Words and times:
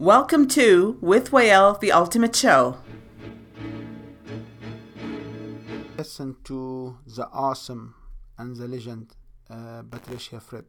Welcome 0.00 0.48
to 0.48 0.98
With 1.00 1.30
Whale, 1.30 1.74
the 1.74 1.92
Ultimate 1.92 2.34
Show. 2.34 2.78
Listen 5.96 6.34
to 6.42 6.98
the 7.06 7.28
awesome 7.28 7.94
and 8.36 8.56
the 8.56 8.66
legend 8.66 9.12
uh, 9.48 9.82
Patricia 9.88 10.40
Fripp, 10.40 10.66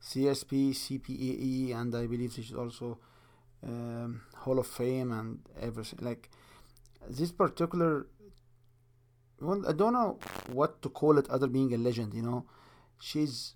CSP, 0.00 0.70
CPAE, 0.70 1.74
and 1.76 1.94
I 1.94 2.06
believe 2.06 2.32
she's 2.32 2.54
also 2.54 2.98
um, 3.62 4.22
Hall 4.34 4.58
of 4.58 4.66
Fame 4.66 5.12
and 5.12 5.40
everything. 5.60 5.98
Like 6.00 6.30
this 7.06 7.32
particular, 7.32 8.06
well, 9.42 9.62
I 9.68 9.72
don't 9.72 9.92
know 9.92 10.18
what 10.50 10.80
to 10.80 10.88
call 10.88 11.18
it 11.18 11.28
other 11.28 11.48
being 11.48 11.74
a 11.74 11.76
legend. 11.76 12.14
You 12.14 12.22
know, 12.22 12.46
she's 12.98 13.52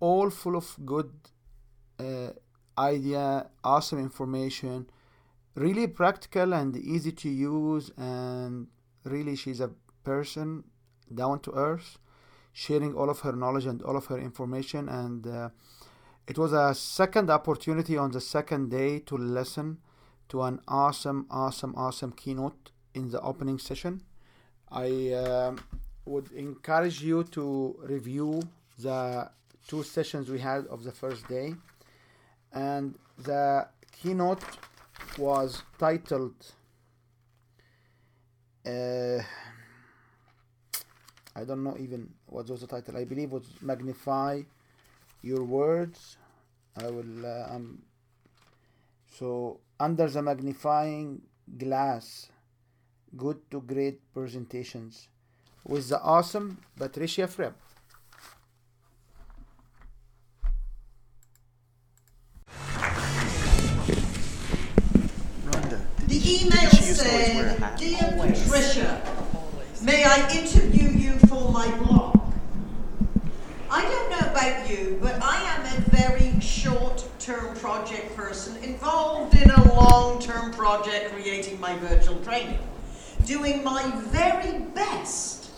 all 0.00 0.30
full 0.30 0.56
of 0.56 0.76
good 0.84 1.12
uh, 2.00 2.30
idea, 2.78 3.50
awesome 3.64 3.98
information, 3.98 4.88
really 5.54 5.86
practical 5.86 6.54
and 6.54 6.76
easy 6.76 7.12
to 7.12 7.28
use, 7.28 7.90
and 7.96 8.68
really 9.04 9.36
she's 9.36 9.60
a 9.60 9.70
person 10.04 10.64
down 11.14 11.40
to 11.40 11.52
earth, 11.52 11.98
sharing 12.52 12.94
all 12.94 13.10
of 13.10 13.20
her 13.20 13.32
knowledge 13.32 13.66
and 13.66 13.82
all 13.82 13.96
of 13.96 14.06
her 14.06 14.18
information. 14.18 14.88
And 14.88 15.26
uh, 15.26 15.48
it 16.26 16.38
was 16.38 16.52
a 16.52 16.74
second 16.74 17.30
opportunity 17.30 17.96
on 17.96 18.12
the 18.12 18.20
second 18.20 18.70
day 18.70 19.00
to 19.00 19.16
listen 19.16 19.78
to 20.28 20.42
an 20.42 20.60
awesome, 20.68 21.26
awesome, 21.30 21.74
awesome 21.76 22.12
keynote 22.12 22.70
in 22.94 23.10
the 23.10 23.20
opening 23.20 23.58
session. 23.58 24.02
I 24.70 25.12
uh, 25.12 25.56
would 26.04 26.30
encourage 26.32 27.02
you 27.02 27.24
to 27.24 27.76
review 27.82 28.42
the 28.78 29.30
two 29.66 29.82
sessions 29.82 30.30
we 30.30 30.38
had 30.38 30.66
of 30.66 30.84
the 30.84 30.92
first 30.92 31.26
day 31.28 31.54
and 32.52 32.94
the 33.18 33.66
keynote 33.92 34.42
was 35.16 35.62
titled 35.78 36.34
uh, 38.66 39.22
I 41.34 41.44
don't 41.44 41.62
know 41.62 41.76
even 41.78 42.10
what 42.26 42.48
was 42.48 42.60
the 42.60 42.66
title. 42.66 42.96
I 42.96 43.04
believe 43.04 43.30
was 43.30 43.48
magnify 43.62 44.42
your 45.22 45.44
words. 45.44 46.16
I 46.76 46.90
will 46.90 47.24
uh, 47.24 47.54
um, 47.54 47.82
so 49.08 49.60
under 49.78 50.08
the 50.08 50.20
magnifying 50.20 51.22
glass, 51.56 52.28
good 53.16 53.38
to 53.52 53.60
great 53.60 54.00
presentations 54.12 55.08
with 55.64 55.88
the 55.88 56.00
awesome 56.00 56.58
Patricia 56.76 57.26
Fripp. 57.26 57.56
The 66.08 66.42
email 66.42 66.70
said, 66.70 67.76
Dear 67.76 68.16
Patricia, 68.16 69.02
may 69.82 70.04
I 70.04 70.30
interview 70.30 70.88
you 70.88 71.12
for 71.28 71.52
my 71.52 71.70
blog? 71.76 72.18
I 73.70 73.82
don't 73.82 74.10
know 74.10 74.30
about 74.30 74.70
you, 74.70 74.98
but 75.02 75.22
I 75.22 75.42
am 75.42 75.66
a 75.66 75.80
very 75.90 76.40
short-term 76.40 77.54
project 77.56 78.16
person 78.16 78.56
involved 78.64 79.36
in 79.36 79.50
a 79.50 79.74
long-term 79.74 80.52
project 80.52 81.12
creating 81.12 81.60
my 81.60 81.76
virtual 81.76 82.18
training, 82.20 82.58
doing 83.26 83.62
my 83.62 83.92
very 84.06 84.60
best 84.60 85.50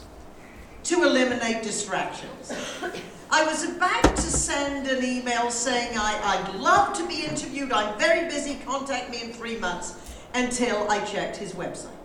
to 0.82 1.04
eliminate 1.04 1.62
distractions. 1.62 2.52
I 3.30 3.44
was 3.44 3.68
about 3.68 4.16
to 4.16 4.22
send 4.22 4.88
an 4.88 5.04
email 5.04 5.52
saying 5.52 5.96
I, 5.96 6.20
I'd 6.24 6.56
love 6.56 6.92
to 6.94 7.06
be 7.06 7.24
interviewed, 7.24 7.70
I'm 7.70 7.96
very 8.00 8.26
busy, 8.28 8.58
contact 8.66 9.10
me 9.10 9.22
in 9.22 9.32
three 9.32 9.56
months, 9.56 10.09
until 10.34 10.90
I 10.90 11.04
checked 11.04 11.36
his 11.36 11.52
website. 11.52 11.96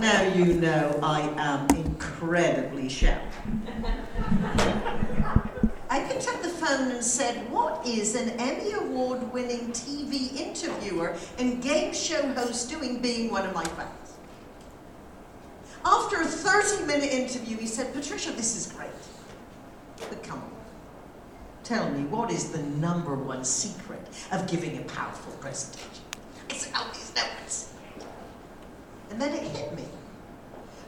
now 0.00 0.22
you 0.34 0.54
know 0.54 0.98
I 1.02 1.20
am 1.36 1.66
incredibly 1.76 2.88
shy. 2.88 3.20
I 5.90 6.04
picked 6.04 6.28
up 6.28 6.42
the 6.42 6.48
phone 6.48 6.90
and 6.90 7.04
said, 7.04 7.50
What 7.50 7.86
is 7.86 8.14
an 8.14 8.30
Emmy 8.40 8.72
Award 8.72 9.32
winning 9.32 9.70
TV 9.72 10.36
interviewer 10.36 11.16
and 11.38 11.62
game 11.62 11.92
show 11.92 12.26
host 12.34 12.70
doing 12.70 13.00
being 13.00 13.30
one 13.30 13.46
of 13.46 13.54
my 13.54 13.64
fans? 13.64 14.14
After 15.84 16.20
a 16.20 16.24
30 16.24 16.86
minute 16.86 17.10
interview, 17.10 17.56
he 17.56 17.66
said, 17.66 17.92
Patricia, 17.94 18.32
this 18.32 18.56
is 18.56 18.72
great. 18.72 18.90
But 20.08 20.22
come 20.22 20.38
on, 20.38 20.52
tell 21.64 21.90
me, 21.90 22.04
what 22.04 22.30
is 22.30 22.50
the 22.50 22.62
number 22.62 23.14
one 23.14 23.44
secret 23.44 24.00
of 24.32 24.46
giving 24.46 24.78
a 24.78 24.82
powerful 24.82 25.32
presentation? 25.34 26.04
I 26.50 26.54
said, 26.54 26.72
Oh, 26.74 26.90
these 26.92 27.14
notes. 27.14 27.74
And 29.10 29.20
then 29.20 29.32
it 29.32 29.42
hit 29.42 29.74
me. 29.74 29.84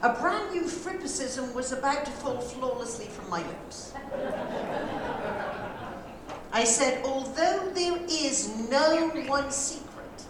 A 0.03 0.13
brand 0.13 0.51
new 0.51 0.63
frippicism 0.63 1.53
was 1.53 1.71
about 1.71 2.05
to 2.05 2.11
fall 2.11 2.39
flawlessly 2.39 3.05
from 3.05 3.29
my 3.29 3.45
lips. 3.45 3.93
I 6.53 6.63
said, 6.63 7.05
although 7.05 7.69
there 7.73 7.99
is 8.09 8.49
no 8.69 9.09
one 9.27 9.51
secret, 9.51 10.25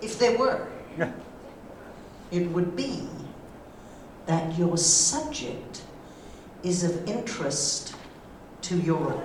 if 0.00 0.18
there 0.18 0.38
were, 0.38 0.68
it 2.30 2.48
would 2.50 2.76
be 2.76 3.08
that 4.26 4.56
your 4.56 4.76
subject 4.78 5.82
is 6.62 6.84
of 6.84 7.08
interest 7.08 7.94
to 8.62 8.76
Europe. 8.76 9.24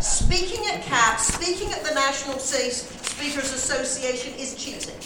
Speaking 0.00 0.66
at 0.66 0.82
CAP, 0.82 1.18
speaking 1.20 1.72
at 1.72 1.84
the 1.84 1.94
National 1.94 2.38
Speakers 2.38 3.52
Association 3.52 4.34
is 4.38 4.54
cheating 4.54 4.98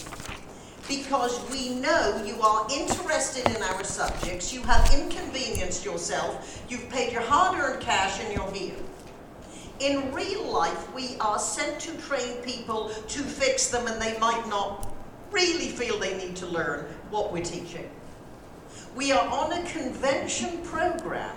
because 0.89 1.41
we 1.51 1.75
know 1.77 2.23
you 2.25 2.41
are 2.43 2.67
interested 2.71 3.49
in 3.57 3.63
our 3.63 3.85
subjects, 3.85 4.53
you 4.53 4.61
have 4.63 4.93
inconvenienced 4.93 5.85
yourself, 5.85 6.63
you've 6.69 6.89
paid 6.91 7.13
your 7.13 7.23
hard 7.23 7.59
earned 7.59 7.81
cash, 7.81 8.21
and 8.23 8.33
you're 8.35 8.53
here. 8.53 8.75
In 9.81 10.13
real 10.13 10.45
life, 10.45 10.95
we 10.95 11.17
are 11.21 11.39
sent 11.39 11.81
to 11.81 11.97
train 12.03 12.37
people 12.43 12.91
to 13.09 13.21
fix 13.23 13.69
them, 13.69 13.87
and 13.87 14.01
they 14.01 14.19
might 14.19 14.47
not 14.49 14.95
really 15.33 15.69
feel 15.69 15.99
they 15.99 16.17
need 16.17 16.37
to 16.37 16.47
learn 16.47 16.85
what 17.11 17.33
we're 17.33 17.43
teaching. 17.43 17.89
We 18.95 19.13
are 19.13 19.27
on 19.29 19.53
a 19.53 19.63
convention 19.65 20.59
program, 20.63 21.37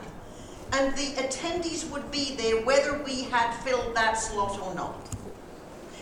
and 0.73 0.95
the 0.95 1.13
attendees 1.21 1.89
would 1.91 2.11
be 2.11 2.35
there 2.35 2.61
whether 2.63 3.01
we 3.03 3.23
had 3.23 3.51
filled 3.63 3.95
that 3.95 4.13
slot 4.13 4.61
or 4.61 4.75
not. 4.75 4.95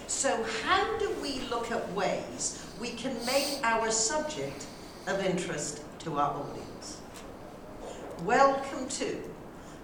So, 0.08 0.44
how 0.64 0.98
do 0.98 1.10
we 1.22 1.40
look 1.50 1.72
at 1.72 1.92
ways 1.94 2.66
we 2.80 2.90
can 2.90 3.14
make 3.26 3.60
our 3.64 3.90
subject 3.90 4.66
of 5.08 5.24
interest 5.24 5.82
to 6.00 6.18
our 6.18 6.32
audience. 6.32 7.02
Welcome 8.24 8.88
to 8.90 9.22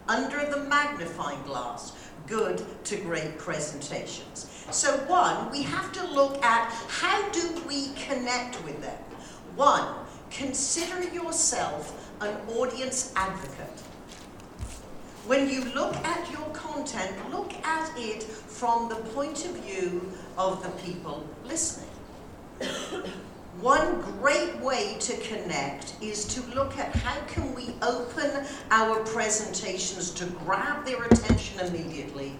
Under 0.07 0.45
the 0.45 0.63
Magnifying 0.63 1.41
Glass 1.43 1.93
Good 2.27 2.63
to 2.85 2.97
Great 2.97 3.37
Presentations. 3.37 4.65
So, 4.71 4.97
one, 5.07 5.51
we 5.51 5.63
have 5.63 5.91
to 5.93 6.07
look 6.07 6.43
at 6.43 6.71
how 6.87 7.29
do 7.29 7.61
we 7.67 7.93
connect 7.93 8.63
with 8.63 8.81
them. 8.81 8.97
One, 9.55 10.00
consider 10.31 11.03
yourself 11.13 12.11
an 12.21 12.35
audience 12.49 13.13
advocate. 13.15 13.79
When 15.27 15.49
you 15.49 15.65
look 15.75 15.95
at 15.97 16.31
your 16.31 16.49
content, 16.49 17.15
look 17.31 17.53
at 17.65 17.91
it 17.97 18.23
from 18.23 18.89
the 18.89 18.95
point 18.95 19.45
of 19.45 19.51
view 19.57 20.11
of 20.37 20.63
the 20.63 20.69
people 20.81 21.27
listening. 21.45 21.89
One 23.59 24.01
great 24.01 24.57
way 24.59 24.95
to 24.99 25.17
connect 25.17 25.93
is 26.01 26.25
to 26.33 26.41
look 26.55 26.77
at 26.77 26.95
how 26.95 27.19
can 27.27 27.53
we 27.53 27.75
open 27.81 28.45
our 28.71 29.03
presentations 29.03 30.09
to 30.11 30.25
grab 30.25 30.85
their 30.85 31.03
attention 31.03 31.59
immediately. 31.59 32.33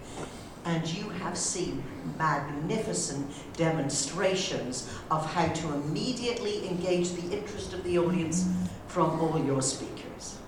And 0.64 0.86
you 0.88 1.08
have 1.08 1.36
seen 1.36 1.82
magnificent 2.18 3.30
demonstrations 3.56 4.88
of 5.10 5.26
how 5.32 5.48
to 5.48 5.74
immediately 5.74 6.68
engage 6.68 7.10
the 7.12 7.36
interest 7.36 7.72
of 7.72 7.82
the 7.84 7.98
audience 7.98 8.48
from 8.86 9.20
all 9.20 9.42
your 9.44 9.62
speakers. 9.62 10.38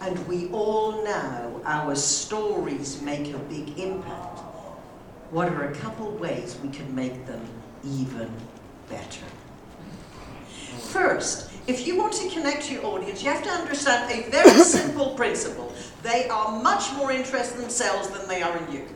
And 0.00 0.26
we 0.26 0.48
all 0.50 1.04
know 1.04 1.62
our 1.64 1.94
stories 1.94 3.00
make 3.02 3.32
a 3.32 3.38
big 3.38 3.78
impact. 3.78 4.40
What 5.30 5.48
are 5.48 5.70
a 5.70 5.74
couple 5.76 6.10
ways 6.10 6.58
we 6.62 6.68
can 6.68 6.94
make 6.94 7.24
them 7.26 7.46
even 7.84 8.30
better. 8.88 9.24
First, 10.90 11.51
if 11.66 11.86
you 11.86 11.96
want 11.96 12.12
to 12.14 12.28
connect 12.28 12.64
to 12.64 12.74
your 12.74 12.86
audience, 12.86 13.22
you 13.22 13.30
have 13.30 13.42
to 13.44 13.50
understand 13.50 14.10
a 14.10 14.28
very 14.30 14.58
simple 14.64 15.14
principle. 15.14 15.72
They 16.02 16.28
are 16.28 16.60
much 16.62 16.92
more 16.94 17.12
interested 17.12 17.56
in 17.56 17.62
themselves 17.62 18.08
than 18.08 18.28
they 18.28 18.42
are 18.42 18.56
in 18.56 18.72
you. 18.72 18.86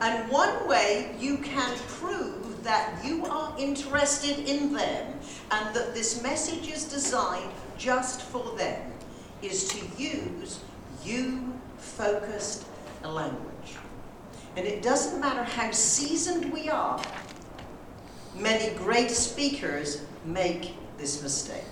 And 0.00 0.30
one 0.30 0.66
way 0.66 1.14
you 1.18 1.36
can 1.38 1.76
prove 1.86 2.64
that 2.64 3.04
you 3.04 3.26
are 3.26 3.54
interested 3.58 4.38
in 4.48 4.72
them 4.72 5.14
and 5.50 5.74
that 5.74 5.94
this 5.94 6.22
message 6.22 6.68
is 6.68 6.84
designed 6.84 7.52
just 7.76 8.22
for 8.22 8.56
them 8.56 8.92
is 9.42 9.68
to 9.68 10.02
use 10.02 10.60
you 11.04 11.52
focused 11.78 12.66
language. 13.04 13.76
And 14.56 14.66
it 14.66 14.82
doesn't 14.82 15.20
matter 15.20 15.44
how 15.44 15.70
seasoned 15.70 16.52
we 16.52 16.68
are, 16.68 17.00
many 18.34 18.74
great 18.76 19.10
speakers 19.10 20.02
make 20.24 20.74
this 20.98 21.22
mistake. 21.22 21.64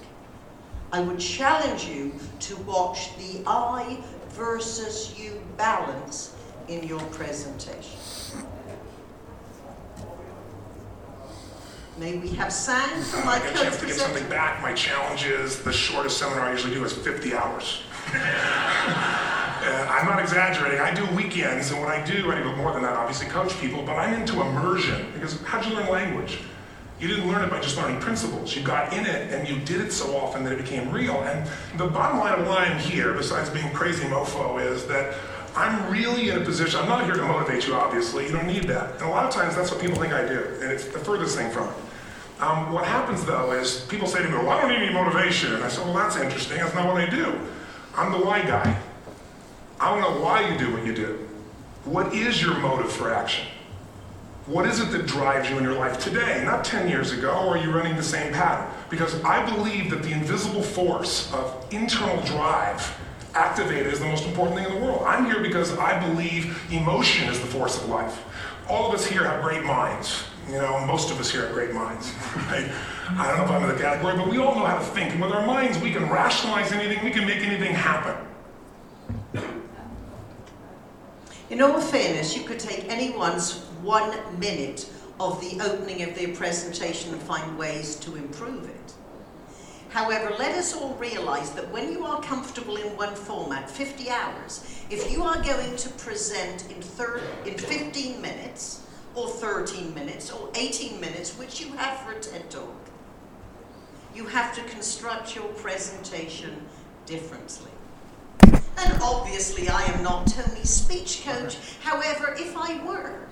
I 0.92 1.00
would 1.00 1.18
challenge 1.18 1.84
you 1.84 2.12
to 2.40 2.56
watch 2.58 3.16
the 3.16 3.42
I 3.46 3.98
versus 4.30 5.18
you 5.18 5.40
balance 5.56 6.34
in 6.68 6.82
your 6.84 7.00
presentation. 7.10 7.98
May 11.98 12.16
we 12.16 12.28
have 12.30 12.52
sound 12.52 13.04
uh, 13.12 13.24
my 13.24 13.34
I 13.34 13.38
a 13.38 13.54
chance 13.54 13.80
to 13.80 13.86
get 13.86 13.96
something 13.96 14.28
back. 14.28 14.62
My 14.62 14.72
challenge 14.72 15.24
is 15.24 15.62
the 15.62 15.72
shortest 15.72 16.16
seminar 16.18 16.46
I 16.46 16.52
usually 16.52 16.74
do 16.74 16.84
is 16.84 16.92
50 16.92 17.34
hours. 17.34 17.82
Uh, 18.14 19.86
I'm 19.90 20.06
not 20.06 20.18
exaggerating. 20.18 20.80
I 20.80 20.94
do 20.94 21.04
weekends, 21.14 21.70
and 21.72 21.80
when 21.80 21.90
I 21.90 22.02
do, 22.02 22.30
I 22.30 22.40
do 22.40 22.56
more 22.56 22.72
than 22.72 22.82
that, 22.82 22.94
obviously, 22.94 23.26
coach 23.26 23.58
people, 23.60 23.82
but 23.82 23.96
I'm 23.96 24.14
into 24.14 24.40
immersion 24.40 25.10
because 25.12 25.42
how'd 25.42 25.66
you 25.66 25.74
learn 25.74 25.90
language? 25.90 26.38
You 27.00 27.06
didn't 27.06 27.28
learn 27.28 27.44
it 27.44 27.50
by 27.50 27.60
just 27.60 27.76
learning 27.76 28.00
principles. 28.00 28.56
You 28.56 28.62
got 28.62 28.92
in 28.92 29.06
it 29.06 29.32
and 29.32 29.48
you 29.48 29.60
did 29.64 29.80
it 29.80 29.92
so 29.92 30.16
often 30.16 30.42
that 30.44 30.52
it 30.52 30.58
became 30.58 30.90
real. 30.90 31.22
And 31.22 31.48
the 31.76 31.86
bottom 31.86 32.18
line 32.18 32.40
of 32.40 32.46
why 32.48 32.64
I'm 32.64 32.78
here, 32.78 33.12
besides 33.12 33.50
being 33.50 33.70
crazy 33.72 34.04
mofo, 34.04 34.60
is 34.60 34.86
that 34.86 35.14
I'm 35.54 35.92
really 35.92 36.30
in 36.30 36.42
a 36.42 36.44
position, 36.44 36.80
I'm 36.80 36.88
not 36.88 37.04
here 37.04 37.14
to 37.14 37.22
motivate 37.22 37.66
you, 37.66 37.74
obviously. 37.74 38.26
You 38.26 38.32
don't 38.32 38.46
need 38.46 38.64
that. 38.64 38.94
And 38.94 39.02
a 39.02 39.08
lot 39.08 39.26
of 39.26 39.32
times 39.32 39.54
that's 39.54 39.70
what 39.70 39.80
people 39.80 39.96
think 39.96 40.12
I 40.12 40.26
do, 40.26 40.40
and 40.60 40.72
it's 40.72 40.86
the 40.86 40.98
furthest 40.98 41.36
thing 41.36 41.50
from 41.50 41.68
it. 41.68 41.74
Um, 42.40 42.72
what 42.72 42.84
happens 42.84 43.24
though 43.24 43.50
is 43.50 43.80
people 43.86 44.06
say 44.06 44.22
to 44.22 44.28
me, 44.28 44.34
well, 44.34 44.50
I 44.50 44.60
don't 44.60 44.70
need 44.70 44.82
any 44.82 44.92
motivation. 44.92 45.54
And 45.54 45.64
I 45.64 45.68
say, 45.68 45.82
well, 45.82 45.94
that's 45.94 46.16
interesting. 46.16 46.58
That's 46.58 46.74
not 46.74 46.86
what 46.86 46.96
I 46.96 47.10
do. 47.10 47.38
I'm 47.98 48.12
the 48.12 48.24
why 48.24 48.42
guy. 48.42 48.80
I 49.80 49.90
want 49.90 50.04
to 50.04 50.12
know 50.12 50.20
why 50.20 50.48
you 50.48 50.56
do 50.56 50.72
what 50.72 50.86
you 50.86 50.94
do. 50.94 51.28
What 51.84 52.14
is 52.14 52.40
your 52.40 52.56
motive 52.58 52.92
for 52.92 53.12
action? 53.12 53.44
What 54.46 54.66
is 54.66 54.78
it 54.78 54.92
that 54.92 55.06
drives 55.06 55.50
you 55.50 55.58
in 55.58 55.64
your 55.64 55.74
life 55.74 55.98
today, 55.98 56.44
not 56.44 56.64
10 56.64 56.88
years 56.88 57.10
ago, 57.10 57.30
or 57.30 57.56
are 57.56 57.58
you 57.58 57.72
running 57.72 57.96
the 57.96 58.02
same 58.04 58.32
pattern? 58.32 58.72
Because 58.88 59.20
I 59.24 59.44
believe 59.52 59.90
that 59.90 60.04
the 60.04 60.12
invisible 60.12 60.62
force 60.62 61.32
of 61.34 61.66
internal 61.72 62.22
drive 62.22 62.96
activated 63.34 63.92
is 63.92 63.98
the 63.98 64.06
most 64.06 64.24
important 64.26 64.58
thing 64.58 64.72
in 64.72 64.78
the 64.78 64.86
world. 64.86 65.02
I'm 65.04 65.24
here 65.24 65.42
because 65.42 65.76
I 65.76 65.98
believe 66.08 66.56
emotion 66.72 67.28
is 67.28 67.40
the 67.40 67.48
force 67.48 67.82
of 67.82 67.88
life. 67.88 68.24
All 68.68 68.88
of 68.88 68.94
us 68.94 69.06
here 69.06 69.24
have 69.24 69.42
great 69.42 69.64
minds. 69.64 70.22
You 70.48 70.54
know, 70.54 70.84
most 70.86 71.10
of 71.10 71.20
us 71.20 71.30
here 71.30 71.42
have 71.42 71.52
great 71.52 71.74
minds, 71.74 72.12
right? 72.36 72.70
I 73.10 73.28
don't 73.28 73.38
know 73.38 73.44
if 73.44 73.50
I'm 73.50 73.68
in 73.68 73.76
the 73.76 73.82
category, 73.82 74.16
but 74.16 74.28
we 74.28 74.38
all 74.38 74.54
know 74.54 74.64
how 74.64 74.78
to 74.78 74.84
think. 74.84 75.12
And 75.12 75.20
with 75.20 75.32
our 75.32 75.46
minds, 75.46 75.78
we 75.78 75.92
can 75.92 76.08
rationalize 76.08 76.72
anything, 76.72 77.04
we 77.04 77.10
can 77.10 77.26
make 77.26 77.42
anything 77.42 77.74
happen. 77.74 78.16
In 81.50 81.60
all 81.60 81.80
fairness, 81.80 82.36
you 82.36 82.44
could 82.44 82.58
take 82.58 82.90
anyone's 82.90 83.60
one 83.82 84.14
minute 84.38 84.90
of 85.20 85.40
the 85.40 85.60
opening 85.62 86.02
of 86.02 86.14
their 86.14 86.34
presentation 86.34 87.12
and 87.12 87.22
find 87.22 87.58
ways 87.58 87.96
to 87.96 88.16
improve 88.16 88.64
it. 88.68 88.92
However, 89.90 90.34
let 90.38 90.54
us 90.56 90.74
all 90.74 90.94
realize 90.94 91.50
that 91.52 91.70
when 91.70 91.92
you 91.92 92.04
are 92.04 92.20
comfortable 92.22 92.76
in 92.76 92.94
one 92.96 93.14
format, 93.14 93.70
50 93.70 94.10
hours, 94.10 94.82
if 94.90 95.10
you 95.10 95.22
are 95.22 95.42
going 95.42 95.76
to 95.76 95.88
present 95.90 96.70
in, 96.70 96.80
thir- 96.80 97.22
in 97.46 97.54
15 97.56 98.20
minutes, 98.20 98.86
or 99.18 99.28
13 99.28 99.92
minutes, 99.94 100.30
or 100.30 100.48
18 100.54 101.00
minutes, 101.00 101.36
which 101.36 101.60
you 101.60 101.72
have 101.72 101.98
for 102.00 102.12
a 102.12 102.20
TED 102.20 102.48
Talk, 102.50 102.74
you 104.14 104.26
have 104.26 104.54
to 104.54 104.62
construct 104.64 105.34
your 105.34 105.48
presentation 105.48 106.62
differently. 107.04 107.70
And 108.42 109.02
obviously, 109.02 109.68
I 109.68 109.82
am 109.84 110.04
not 110.04 110.28
Tony's 110.28 110.70
speech 110.70 111.24
coach. 111.24 111.56
However, 111.82 112.36
if 112.38 112.56
I 112.56 112.82
were, 112.86 113.26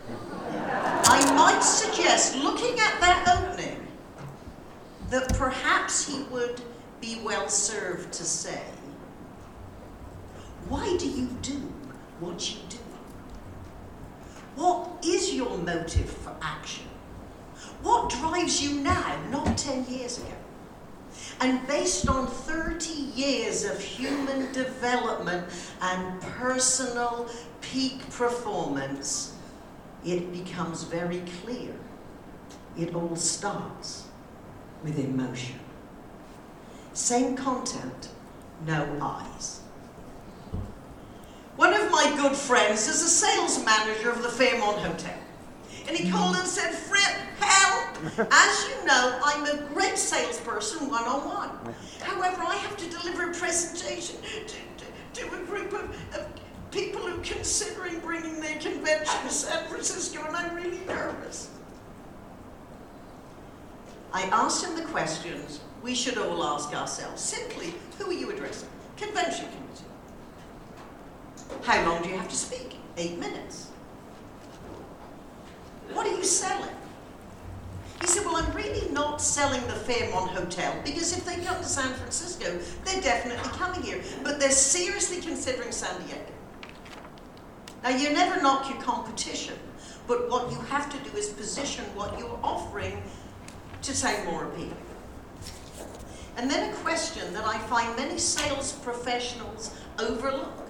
I 1.04 1.34
might 1.36 1.60
suggest 1.60 2.36
looking 2.36 2.78
at 2.80 3.00
that 3.00 3.38
opening 3.38 3.86
that 5.10 5.36
perhaps 5.36 6.08
he 6.08 6.24
would 6.24 6.60
be 7.00 7.20
well 7.24 7.48
served 7.48 8.12
to 8.14 8.24
say, 8.24 8.62
Why 10.68 10.96
do 10.96 11.08
you 11.08 11.28
do 11.42 11.72
what 12.18 12.50
you 12.50 12.58
do? 12.68 12.78
What 14.56 15.04
is 15.04 15.34
your 15.34 15.56
motive 15.58 16.10
for 16.10 16.34
action? 16.40 16.86
What 17.82 18.10
drives 18.10 18.62
you 18.62 18.80
now, 18.80 19.16
not 19.30 19.56
10 19.56 19.86
years 19.86 20.18
ago? 20.18 20.32
And 21.40 21.66
based 21.66 22.08
on 22.08 22.26
30 22.26 22.90
years 22.90 23.64
of 23.64 23.78
human 23.80 24.50
development 24.52 25.46
and 25.82 26.20
personal 26.22 27.28
peak 27.60 28.00
performance, 28.10 29.34
it 30.04 30.32
becomes 30.32 30.84
very 30.84 31.22
clear. 31.42 31.74
It 32.78 32.94
all 32.94 33.16
starts 33.16 34.06
with 34.82 34.98
emotion. 34.98 35.58
Same 36.94 37.36
content, 37.36 38.08
no 38.66 38.98
eyes. 39.02 39.60
One 41.56 41.72
of 41.72 41.90
my 41.90 42.14
good 42.16 42.36
friends 42.36 42.86
is 42.86 43.02
a 43.02 43.08
sales 43.08 43.64
manager 43.64 44.10
of 44.10 44.22
the 44.22 44.28
Fairmont 44.28 44.78
Hotel. 44.78 45.18
And 45.88 45.96
he 45.96 46.10
called 46.10 46.36
and 46.36 46.46
said, 46.46 46.72
Fripp, 46.74 47.16
help! 47.40 48.28
As 48.30 48.68
you 48.68 48.86
know, 48.86 49.18
I'm 49.24 49.44
a 49.46 49.62
great 49.72 49.96
salesperson 49.96 50.90
one 50.90 51.04
on 51.04 51.26
one. 51.26 51.74
However, 52.00 52.42
I 52.42 52.56
have 52.56 52.76
to 52.76 52.90
deliver 52.90 53.30
a 53.30 53.34
presentation 53.34 54.16
to, 54.20 54.44
to, 54.44 55.28
to 55.28 55.34
a 55.34 55.46
group 55.46 55.72
of, 55.72 55.84
of 56.14 56.26
people 56.70 57.00
who 57.00 57.18
are 57.18 57.24
considering 57.24 58.00
bringing 58.00 58.38
their 58.38 58.58
convention 58.58 59.22
to 59.22 59.30
San 59.30 59.66
Francisco, 59.68 60.22
and 60.26 60.36
I'm 60.36 60.54
really 60.54 60.80
nervous. 60.86 61.48
I 64.12 64.24
asked 64.24 64.62
him 64.62 64.76
the 64.76 64.84
questions 64.84 65.60
we 65.82 65.94
should 65.94 66.18
all 66.18 66.44
ask 66.44 66.74
ourselves. 66.74 67.22
Simply, 67.22 67.72
who 67.98 68.10
are 68.10 68.12
you 68.12 68.30
addressing? 68.30 68.68
Convention 68.98 69.46
committee. 69.46 69.85
How 71.62 71.84
long 71.88 72.02
do 72.02 72.08
you 72.08 72.16
have 72.16 72.28
to 72.28 72.36
speak? 72.36 72.76
Eight 72.96 73.18
minutes. 73.18 73.68
What 75.92 76.06
are 76.06 76.16
you 76.16 76.24
selling? 76.24 76.74
He 78.00 78.06
said, 78.06 78.24
Well, 78.24 78.36
I'm 78.36 78.52
really 78.52 78.90
not 78.90 79.20
selling 79.20 79.60
the 79.66 79.74
Fairmont 79.74 80.30
Hotel 80.30 80.74
because 80.84 81.16
if 81.16 81.24
they 81.24 81.36
come 81.44 81.56
to 81.56 81.64
San 81.64 81.92
Francisco, 81.94 82.58
they're 82.84 83.00
definitely 83.00 83.50
coming 83.50 83.82
here. 83.82 84.00
But 84.22 84.38
they're 84.38 84.50
seriously 84.50 85.20
considering 85.20 85.72
San 85.72 86.00
Diego. 86.02 86.32
Now, 87.82 87.90
you 87.90 88.12
never 88.12 88.40
knock 88.42 88.68
your 88.68 88.80
competition, 88.82 89.54
but 90.06 90.28
what 90.28 90.50
you 90.50 90.58
have 90.62 90.90
to 90.90 91.10
do 91.10 91.16
is 91.16 91.28
position 91.28 91.84
what 91.94 92.18
you're 92.18 92.38
offering 92.42 93.02
to 93.82 93.94
sound 93.94 94.24
more 94.26 94.44
appealing. 94.44 94.76
And 96.36 96.50
then 96.50 96.70
a 96.70 96.76
question 96.76 97.32
that 97.32 97.44
I 97.44 97.58
find 97.58 97.96
many 97.96 98.18
sales 98.18 98.72
professionals 98.72 99.74
overlook. 99.98 100.65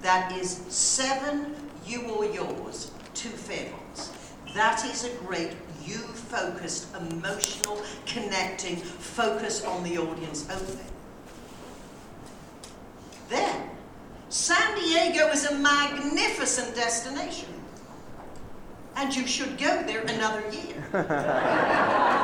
That 0.01 0.31
is 0.33 0.51
seven 0.69 1.55
you 1.85 2.01
or 2.09 2.25
yours 2.25 2.91
to 3.15 3.27
Fairmonts. 3.29 4.11
That 4.53 4.85
is 4.85 5.05
a 5.05 5.09
great 5.25 5.53
you 5.83 5.97
focused, 5.97 6.95
emotional, 6.95 7.81
connecting, 8.05 8.75
focus 8.75 9.65
on 9.65 9.83
the 9.83 9.97
audience 9.97 10.47
opening. 10.49 10.91
Then, 13.29 13.69
San 14.29 14.75
Diego 14.79 15.29
is 15.29 15.45
a 15.45 15.57
magnificent 15.57 16.75
destination. 16.75 17.62
And 18.95 19.15
you 19.15 19.27
should 19.27 19.57
go 19.57 19.83
there 19.83 20.01
another 20.01 20.43
year. 20.51 20.87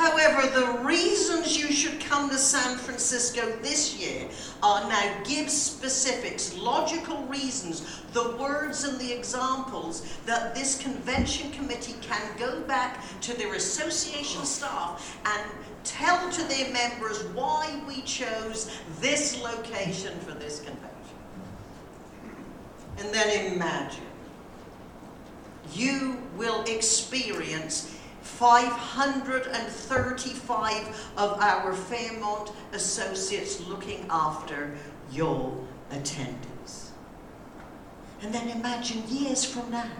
However, 0.00 0.48
the 0.48 0.78
reasons 0.82 1.58
you 1.58 1.70
should 1.72 2.00
come 2.00 2.30
to 2.30 2.38
San 2.38 2.78
Francisco 2.78 3.54
this 3.60 3.98
year 3.98 4.28
are 4.62 4.88
now 4.88 5.22
give 5.24 5.50
specifics, 5.50 6.56
logical 6.56 7.22
reasons, 7.24 8.00
the 8.12 8.36
words 8.36 8.84
and 8.84 8.98
the 8.98 9.12
examples 9.12 10.18
that 10.26 10.54
this 10.54 10.80
convention 10.80 11.50
committee 11.50 11.96
can 12.00 12.22
go 12.38 12.60
back 12.62 13.04
to 13.20 13.36
their 13.36 13.54
association 13.54 14.44
staff 14.44 15.20
and 15.26 15.50
tell 15.84 16.30
to 16.30 16.42
their 16.44 16.72
members 16.72 17.22
why 17.34 17.78
we 17.86 18.00
chose 18.02 18.70
this 19.00 19.42
location 19.42 20.18
for 20.20 20.32
this 20.32 20.60
convention. 20.60 20.99
And 23.00 23.12
then 23.14 23.54
imagine. 23.54 24.04
You 25.72 26.18
will 26.36 26.62
experience 26.64 27.96
535 28.22 31.12
of 31.16 31.40
our 31.40 31.72
Fairmont 31.72 32.52
associates 32.72 33.66
looking 33.66 34.04
after 34.10 34.76
your 35.10 35.56
attendees. 35.90 36.90
And 38.22 38.34
then 38.34 38.48
imagine 38.48 39.02
years 39.08 39.44
from 39.44 39.70
now, 39.70 39.90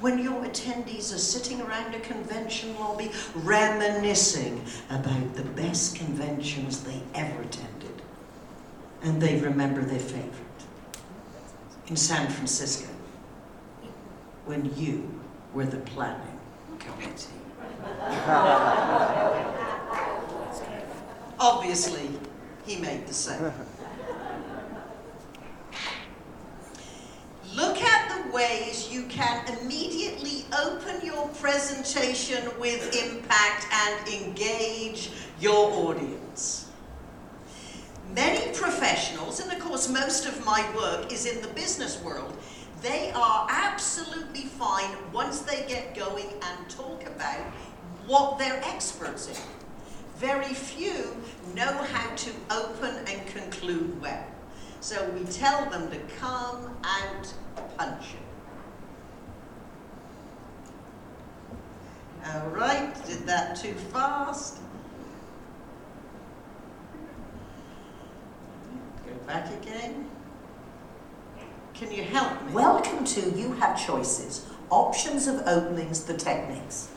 when 0.00 0.18
your 0.18 0.44
attendees 0.44 1.14
are 1.14 1.18
sitting 1.18 1.62
around 1.62 1.94
a 1.94 2.00
convention 2.00 2.78
lobby 2.78 3.10
reminiscing 3.34 4.62
about 4.90 5.34
the 5.34 5.42
best 5.42 5.96
conventions 5.96 6.84
they 6.84 7.02
ever 7.14 7.40
attended, 7.40 8.02
and 9.02 9.20
they 9.20 9.40
remember 9.40 9.80
their 9.80 9.98
favorite 9.98 10.47
in 11.88 11.96
San 11.96 12.28
Francisco 12.28 12.88
when 14.44 14.70
you 14.76 15.08
were 15.54 15.64
the 15.64 15.78
planning 15.78 16.38
committee. 16.78 17.32
Obviously, 21.40 22.10
he 22.66 22.76
made 22.76 23.06
the 23.06 23.14
same. 23.14 23.52
Look 27.54 27.80
at 27.80 28.24
the 28.24 28.32
ways 28.32 28.92
you 28.92 29.04
can 29.04 29.42
immediately 29.58 30.44
open 30.62 31.04
your 31.04 31.28
presentation 31.28 32.50
with 32.60 32.94
impact 32.94 33.66
and 33.72 34.08
engage 34.08 35.10
your 35.40 35.72
audience. 35.88 36.67
Many 38.14 38.52
professionals, 38.56 39.40
and 39.40 39.52
of 39.52 39.58
course, 39.58 39.88
most 39.88 40.26
of 40.26 40.44
my 40.44 40.64
work 40.74 41.12
is 41.12 41.26
in 41.26 41.42
the 41.42 41.48
business 41.48 42.02
world, 42.02 42.36
they 42.82 43.10
are 43.12 43.46
absolutely 43.50 44.42
fine 44.42 44.96
once 45.12 45.40
they 45.40 45.64
get 45.66 45.94
going 45.94 46.26
and 46.42 46.70
talk 46.70 47.06
about 47.06 47.40
what 48.06 48.38
they're 48.38 48.60
experts 48.64 49.28
in. 49.28 49.36
Very 50.16 50.54
few 50.54 51.16
know 51.54 51.72
how 51.72 52.14
to 52.14 52.30
open 52.50 52.96
and 53.06 53.26
conclude 53.26 54.00
well. 54.00 54.24
So 54.80 55.08
we 55.10 55.24
tell 55.24 55.68
them 55.70 55.90
to 55.90 55.98
come 56.18 56.76
out 56.84 57.34
punching. 57.76 58.18
All 62.26 62.48
right, 62.48 62.94
did 63.06 63.26
that 63.26 63.56
too 63.56 63.74
fast? 63.74 64.58
Back 69.28 69.52
again. 69.62 70.06
Can 71.74 71.92
you 71.92 72.02
help 72.02 72.42
me? 72.46 72.54
Welcome 72.54 73.04
to 73.04 73.20
You 73.38 73.52
Have 73.52 73.78
Choices 73.78 74.46
Options 74.70 75.26
of 75.26 75.46
Openings, 75.46 76.04
the 76.04 76.14
Techniques. 76.14 76.88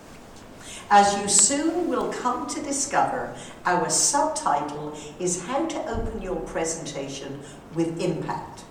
As 0.89 1.21
you 1.21 1.27
soon 1.27 1.89
will 1.89 2.09
come 2.13 2.47
to 2.47 2.61
discover, 2.61 3.35
our 3.65 3.89
subtitle 3.89 4.97
is 5.19 5.45
How 5.45 5.65
to 5.65 5.89
Open 5.89 6.21
Your 6.21 6.37
Presentation 6.37 7.41
with 7.75 7.99
Impact. 7.99 8.63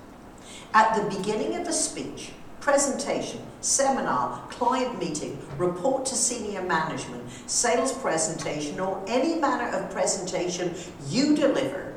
At 0.73 0.97
the 0.97 1.14
beginning 1.14 1.55
of 1.57 1.69
a 1.69 1.73
speech, 1.75 2.33
presentation, 2.61 3.43
seminar, 3.61 4.43
client 4.49 4.99
meeting, 4.99 5.38
report 5.59 6.07
to 6.07 6.14
senior 6.14 6.62
management, 6.62 7.25
sales 7.47 7.93
presentation, 7.93 8.81
or 8.81 9.05
any 9.07 9.38
manner 9.38 9.69
of 9.76 9.90
presentation 9.90 10.75
you 11.11 11.37
deliver, 11.37 11.90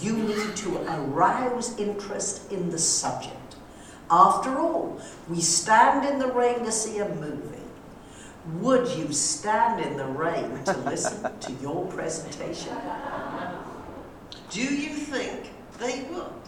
you 0.00 0.16
need 0.16 0.56
to 0.56 0.78
arouse 0.88 1.78
interest 1.78 2.50
in 2.52 2.70
the 2.70 2.78
subject. 2.78 3.34
After 4.10 4.58
all, 4.58 5.00
we 5.28 5.40
stand 5.40 6.08
in 6.08 6.18
the 6.18 6.32
rain 6.32 6.64
to 6.64 6.72
see 6.72 6.98
a 6.98 7.08
movie. 7.08 7.58
Would 8.60 8.88
you 8.96 9.12
stand 9.12 9.80
in 9.84 9.96
the 9.96 10.06
rain 10.06 10.64
to 10.64 10.76
listen 10.78 11.38
to 11.38 11.52
your 11.60 11.86
presentation? 11.86 12.74
Do 14.50 14.62
you 14.62 14.94
think 14.94 15.50
they 15.78 16.04
would? 16.10 16.47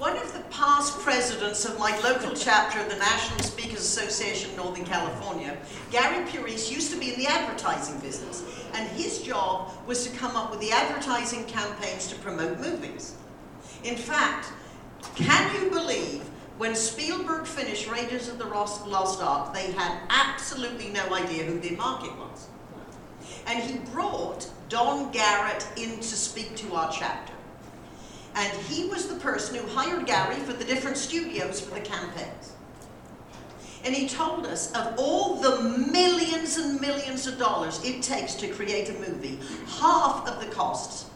One 0.00 0.16
of 0.16 0.32
the 0.32 0.40
past 0.48 0.98
presidents 1.00 1.66
of 1.66 1.78
my 1.78 1.94
local 2.00 2.32
chapter 2.34 2.80
of 2.80 2.88
the 2.88 2.96
National 2.96 3.40
Speakers 3.40 3.80
Association 3.80 4.56
Northern 4.56 4.86
California, 4.86 5.58
Gary 5.90 6.24
Puris, 6.26 6.72
used 6.72 6.90
to 6.90 6.98
be 6.98 7.12
in 7.12 7.20
the 7.20 7.26
advertising 7.26 8.00
business, 8.00 8.42
and 8.72 8.88
his 8.92 9.20
job 9.20 9.70
was 9.86 10.06
to 10.06 10.16
come 10.16 10.36
up 10.36 10.50
with 10.50 10.60
the 10.60 10.70
advertising 10.70 11.44
campaigns 11.44 12.06
to 12.06 12.14
promote 12.20 12.58
movies. 12.60 13.14
In 13.84 13.94
fact, 13.94 14.50
can 15.16 15.54
you 15.54 15.68
believe 15.68 16.22
when 16.56 16.74
Spielberg 16.74 17.44
finished 17.44 17.90
Raiders 17.90 18.26
of 18.26 18.38
the 18.38 18.46
Lost 18.46 19.22
Ark, 19.22 19.52
they 19.52 19.70
had 19.72 20.00
absolutely 20.08 20.88
no 20.88 21.12
idea 21.12 21.44
who 21.44 21.60
their 21.60 21.76
market 21.76 22.16
was. 22.16 22.48
And 23.46 23.62
he 23.62 23.76
brought 23.92 24.48
Don 24.70 25.12
Garrett 25.12 25.68
in 25.76 25.96
to 25.96 26.02
speak 26.16 26.56
to 26.56 26.74
our 26.74 26.90
chapter. 26.90 27.34
And 28.34 28.52
he 28.62 28.88
was 28.88 29.08
the 29.08 29.16
person 29.16 29.56
who 29.56 29.66
hired 29.66 30.06
Gary 30.06 30.36
for 30.36 30.52
the 30.52 30.64
different 30.64 30.96
studios 30.96 31.60
for 31.60 31.74
the 31.74 31.80
campaigns. 31.80 32.52
And 33.84 33.94
he 33.94 34.08
told 34.08 34.46
us 34.46 34.72
of 34.72 34.94
all 34.98 35.36
the 35.36 35.62
millions 35.62 36.58
and 36.58 36.80
millions 36.80 37.26
of 37.26 37.38
dollars 37.38 37.82
it 37.84 38.02
takes 38.02 38.34
to 38.36 38.48
create 38.48 38.90
a 38.90 38.92
movie, 38.94 39.38
half 39.80 40.28
of 40.28 40.44
the 40.44 40.50
costs 40.54 41.06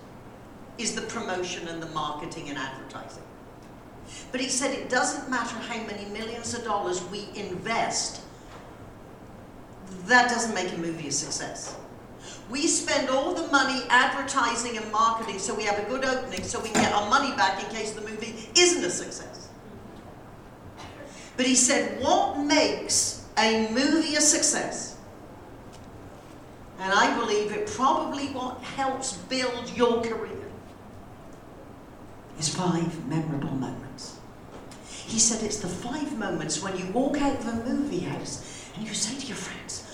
is 0.78 0.94
the 0.94 1.02
promotion 1.02 1.68
and 1.68 1.80
the 1.82 1.88
marketing 1.88 2.48
and 2.48 2.58
advertising. 2.58 3.22
But 4.32 4.40
he 4.40 4.48
said 4.48 4.72
it 4.72 4.88
doesn't 4.88 5.30
matter 5.30 5.56
how 5.56 5.76
many 5.86 6.06
millions 6.06 6.54
of 6.54 6.64
dollars 6.64 7.02
we 7.10 7.28
invest, 7.34 8.22
that 10.06 10.28
doesn't 10.30 10.54
make 10.54 10.72
a 10.72 10.78
movie 10.78 11.08
a 11.08 11.12
success. 11.12 11.76
We 12.50 12.66
spend 12.66 13.08
all 13.08 13.34
the 13.34 13.46
money 13.48 13.82
advertising 13.88 14.76
and 14.76 14.90
marketing 14.92 15.38
so 15.38 15.54
we 15.54 15.64
have 15.64 15.78
a 15.78 15.88
good 15.88 16.04
opening 16.04 16.42
so 16.42 16.60
we 16.60 16.68
can 16.68 16.82
get 16.82 16.92
our 16.92 17.08
money 17.08 17.34
back 17.36 17.62
in 17.62 17.74
case 17.74 17.92
the 17.92 18.02
movie 18.02 18.34
isn't 18.56 18.84
a 18.84 18.90
success. 18.90 19.48
But 21.36 21.46
he 21.46 21.54
said, 21.54 22.00
what 22.00 22.38
makes 22.38 23.26
a 23.38 23.68
movie 23.72 24.16
a 24.16 24.20
success? 24.20 24.96
And 26.78 26.92
I 26.92 27.16
believe 27.18 27.50
it 27.50 27.66
probably 27.68 28.26
what 28.28 28.60
helps 28.60 29.16
build 29.16 29.70
your 29.74 30.02
career 30.02 30.44
is 32.38 32.54
five 32.54 33.06
memorable 33.08 33.54
moments. 33.54 34.18
He 35.06 35.18
said 35.18 35.42
it's 35.44 35.58
the 35.58 35.68
five 35.68 36.18
moments 36.18 36.62
when 36.62 36.76
you 36.76 36.86
walk 36.86 37.18
out 37.18 37.38
of 37.38 37.46
a 37.46 37.54
movie 37.64 38.00
house 38.00 38.68
and 38.76 38.86
you 38.86 38.94
say 38.94 39.18
to 39.18 39.26
your 39.26 39.36
friends, 39.36 39.88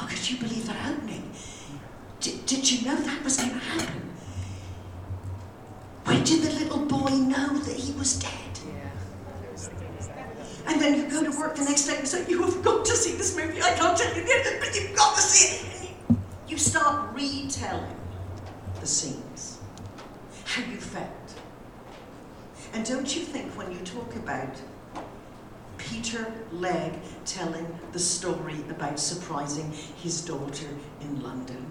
Oh, 0.00 0.06
could 0.08 0.30
you 0.30 0.38
believe 0.38 0.66
that 0.66 0.90
opening? 0.90 1.30
Did, 2.20 2.46
did 2.46 2.70
you 2.70 2.86
know 2.86 2.96
that 2.96 3.24
was 3.24 3.36
going 3.36 3.50
to 3.50 3.58
happen? 3.58 4.02
When 6.04 6.24
did 6.24 6.42
the 6.42 6.52
little 6.52 6.84
boy 6.86 7.10
know 7.10 7.58
that 7.58 7.76
he 7.76 7.92
was 7.92 8.18
dead? 8.18 8.32
And 10.66 10.80
then 10.80 10.96
you 10.96 11.08
go 11.08 11.24
to 11.24 11.38
work 11.38 11.56
the 11.56 11.64
next 11.64 11.86
day 11.86 11.96
and 11.98 12.06
say, 12.06 12.26
You 12.28 12.42
have 12.42 12.62
got 12.62 12.84
to 12.84 12.92
see 12.94 13.16
this 13.16 13.36
movie. 13.36 13.62
I 13.62 13.72
can't 13.72 13.96
tell 13.96 14.14
you 14.14 14.22
yet, 14.22 14.60
but 14.60 14.74
you've 14.74 14.94
got 14.94 15.14
to 15.16 15.20
see 15.20 15.66
it. 15.66 15.90
And 16.08 16.18
you, 16.18 16.18
you 16.48 16.58
start 16.58 17.14
retelling 17.14 17.96
the 18.80 18.86
scenes 18.86 19.58
how 20.44 20.62
you 20.70 20.76
felt. 20.76 21.08
And 22.74 22.84
don't 22.84 23.14
you 23.16 23.22
think 23.22 23.52
when 23.56 23.72
you 23.72 23.78
talk 23.78 24.14
about 24.16 24.54
Peter 25.90 26.30
Legge 26.52 26.98
telling 27.24 27.66
the 27.92 27.98
story 27.98 28.56
about 28.68 29.00
surprising 29.00 29.72
his 29.96 30.20
daughter 30.20 30.68
in 31.00 31.22
London, 31.22 31.64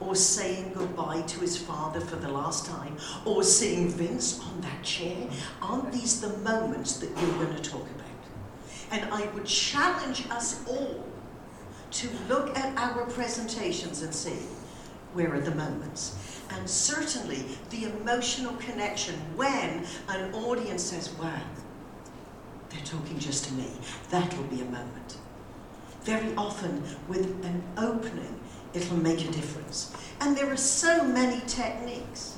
or 0.00 0.14
saying 0.14 0.72
goodbye 0.74 1.20
to 1.22 1.40
his 1.40 1.56
father 1.56 2.00
for 2.00 2.16
the 2.16 2.28
last 2.28 2.64
time, 2.64 2.96
or 3.26 3.42
seeing 3.42 3.88
Vince 3.88 4.40
on 4.40 4.60
that 4.62 4.82
chair, 4.82 5.28
aren't 5.60 5.92
these 5.92 6.20
the 6.20 6.36
moments 6.38 6.96
that 6.96 7.10
you're 7.10 7.44
going 7.44 7.54
to 7.54 7.62
talk 7.62 7.86
about? 7.90 8.04
And 8.90 9.12
I 9.12 9.26
would 9.32 9.44
challenge 9.44 10.26
us 10.30 10.66
all 10.66 11.04
to 11.90 12.08
look 12.28 12.56
at 12.56 12.76
our 12.78 13.04
presentations 13.06 14.02
and 14.02 14.14
see 14.14 14.38
where 15.12 15.34
are 15.34 15.40
the 15.40 15.54
moments. 15.54 16.40
And 16.50 16.68
certainly 16.68 17.44
the 17.70 17.84
emotional 17.84 18.54
connection 18.54 19.14
when 19.36 19.86
an 20.08 20.34
audience 20.34 20.82
says, 20.82 21.12
wow, 21.14 21.40
they're 22.74 22.84
talking 22.84 23.18
just 23.18 23.44
to 23.46 23.54
me. 23.54 23.70
That 24.10 24.36
will 24.36 24.44
be 24.44 24.60
a 24.60 24.64
moment. 24.64 25.16
Very 26.02 26.34
often, 26.36 26.82
with 27.08 27.26
an 27.44 27.62
opening, 27.76 28.40
it'll 28.74 28.96
make 28.96 29.20
a 29.20 29.30
difference. 29.30 29.94
And 30.20 30.36
there 30.36 30.50
are 30.50 30.56
so 30.56 31.04
many 31.04 31.40
techniques. 31.46 32.36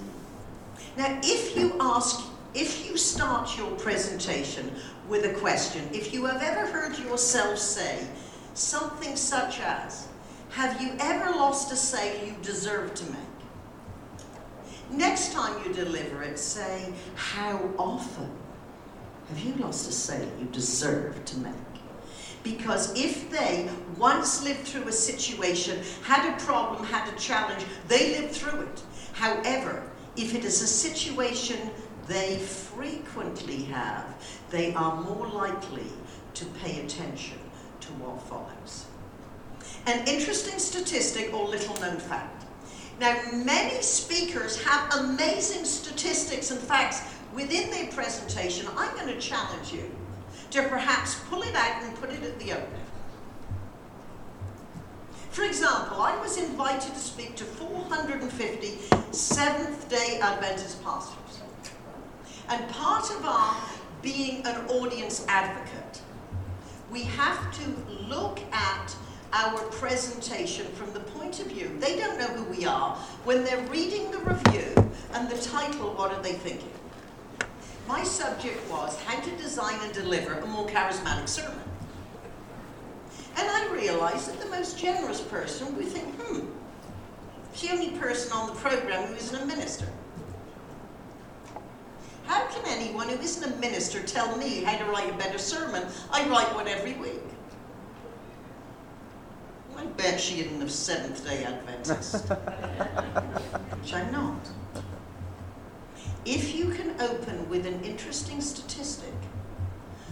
Now, 0.97 1.19
if 1.23 1.57
you 1.57 1.75
ask, 1.81 2.25
if 2.55 2.87
you 2.87 2.97
start 2.97 3.57
your 3.57 3.71
presentation 3.73 4.73
with 5.09 5.25
a 5.25 5.35
question, 5.35 5.89
if 5.93 6.13
you 6.13 6.27
have 6.27 6.43
ever 6.43 6.67
heard 6.67 6.99
yourself 6.99 7.59
say 7.59 8.07
something 8.55 9.17
such 9.17 9.61
as, 9.61 10.09
Have 10.51 10.81
you 10.81 10.93
ever 11.01 11.31
lost 11.33 11.73
a 11.73 11.77
sale 11.77 12.25
you 12.25 12.35
deserve 12.43 12.95
to 12.95 13.05
make? 13.07 13.21
Next 14.91 15.33
time 15.33 15.63
you 15.67 15.73
deliver 15.75 16.23
it, 16.23 16.39
say, 16.39 16.93
How 17.15 17.61
often 17.79 18.31
have 19.29 19.39
you 19.41 19.55
lost 19.55 19.89
a 19.89 19.93
sale 19.93 20.29
you 20.39 20.47
deserve 20.47 21.25
to 21.25 21.39
make? 21.39 21.55
Because 22.43 22.97
if 22.97 23.29
they 23.31 23.69
once 23.99 24.45
lived 24.45 24.69
through 24.69 24.87
a 24.87 24.93
situation, 24.93 25.81
had 26.05 26.33
a 26.33 26.45
problem, 26.45 26.85
had 26.85 27.13
a 27.13 27.19
challenge, 27.19 27.65
they 27.89 28.21
lived 28.21 28.35
through 28.35 28.61
it. 28.61 28.83
However, 29.15 29.91
if 30.17 30.35
it 30.35 30.45
is 30.45 30.63
a 30.63 30.67
situation 30.67 31.71
they 32.07 32.39
frequently 32.39 33.65
have, 33.65 34.07
they 34.51 34.73
are 34.75 35.03
more 35.03 35.27
likely 35.27 35.91
to 36.35 36.45
pay 36.63 36.85
attention 36.85 37.39
to 37.81 37.89
what 37.95 38.23
follows. 38.23 38.87
An 39.87 40.07
interesting 40.07 40.59
statistic 40.59 41.35
or 41.35 41.49
little 41.49 41.75
known 41.81 41.99
fact. 41.99 42.45
Now, 43.01 43.21
many 43.33 43.83
speakers 43.83 44.63
have 44.63 44.95
amazing 44.95 45.65
statistics 45.65 46.51
and 46.51 46.61
facts 46.61 47.03
within 47.37 47.71
their 47.71 47.87
presentation. 47.93 48.67
I'm 48.77 48.93
going 48.97 49.09
to 49.09 49.21
challenge 49.21 49.71
you 49.71 49.95
to 50.51 50.63
perhaps 50.63 51.21
pull 51.29 51.43
it 51.43 51.55
out 51.55 51.83
and 51.83 51.95
put 51.97 52.11
it 52.11 52.23
at 52.23 52.39
the 52.39 52.53
opening. 52.53 52.81
For 55.31 55.45
example, 55.45 56.01
I 56.01 56.19
was 56.23 56.39
invited 56.39 56.95
to 56.95 56.99
speak 56.99 57.37
to 57.37 57.45
450 57.45 58.79
Seventh 59.13 59.89
day 59.91 60.19
Adventist 60.23 60.83
pastors. 60.83 61.43
And 62.49 62.67
part 62.71 63.11
of 63.11 63.25
our 63.27 63.55
being 64.01 64.47
an 64.47 64.67
audience 64.69 65.27
advocate, 65.29 66.01
we 66.91 67.03
have 67.03 67.55
to 67.59 67.93
look 68.09 68.41
at 68.51 68.97
our 69.35 69.59
presentation 69.73 70.65
from 70.69 70.91
the 70.95 71.01
point 71.01 71.41
of 71.41 71.49
view. 71.49 71.77
They 71.81 71.97
don't 71.97 72.19
know 72.19 72.29
who 72.29 72.45
we 72.45 72.65
are. 72.65 72.95
When 73.25 73.45
they're 73.45 73.67
reading 73.67 74.11
the 74.11 74.19
review 74.21 74.91
and 75.13 75.29
the 75.29 75.37
title, 75.37 75.93
what 75.93 76.13
are 76.13 76.23
they 76.23 76.33
thinking? 76.33 76.71
My 77.87 78.03
subject 78.03 78.69
was 78.69 79.01
how 79.03 79.21
to 79.21 79.31
design 79.37 79.79
and 79.83 79.93
deliver 79.93 80.33
a 80.33 80.47
more 80.47 80.67
charismatic 80.67 81.29
sermon. 81.29 81.63
And 83.39 83.49
I 83.49 83.69
realized 83.73 84.29
that 84.29 84.41
the 84.41 84.51
most 84.51 84.79
generous 84.79 85.21
person 85.21 85.77
would 85.77 85.87
think, 85.87 86.15
hmm, 86.17 86.47
she's 87.55 87.71
the 87.71 87.77
only 87.77 87.99
person 87.99 88.33
on 88.33 88.49
the 88.49 88.55
program 88.55 89.07
who 89.07 89.15
isn't 89.15 89.41
a 89.41 89.47
minister. 89.47 89.87
How 92.27 92.47
can 92.49 92.65
anyone 92.67 93.09
who 93.09 93.19
isn't 93.21 93.53
a 93.53 93.57
minister 93.59 94.03
tell 94.03 94.37
me 94.37 94.65
how 94.65 94.77
to 94.79 94.85
write 94.91 95.09
a 95.09 95.17
better 95.17 95.39
sermon? 95.39 95.87
I 96.11 96.29
write 96.29 96.53
one 96.57 96.67
every 96.67 96.95
week. 96.95 97.23
I 99.77 99.85
bet 99.85 100.19
she 100.19 100.41
isn't 100.41 100.63
a 100.63 100.69
Seventh 100.69 101.25
day 101.25 101.45
Adventist. 101.45 102.29
Which 103.81 103.95
I'm 103.95 104.11
not. 104.11 104.41
If 106.27 106.57
you 106.57 106.71
can 106.71 107.01
open 107.01 107.49
with 107.49 107.67
an 107.67 107.85
interesting 107.85 108.41
statistic 108.41 109.15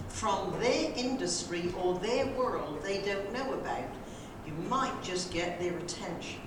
from 0.07 0.57
their 0.61 0.93
industry 0.95 1.73
or 1.77 1.99
their 1.99 2.25
world 2.27 2.81
they 2.81 3.01
don't 3.01 3.33
know 3.33 3.53
about, 3.53 3.83
you 4.47 4.53
might 4.69 5.03
just 5.03 5.33
get 5.33 5.59
their 5.59 5.77
attention. 5.77 6.39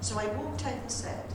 So 0.00 0.18
I 0.18 0.26
walked 0.26 0.64
out 0.64 0.72
and 0.72 0.90
said, 0.90 1.34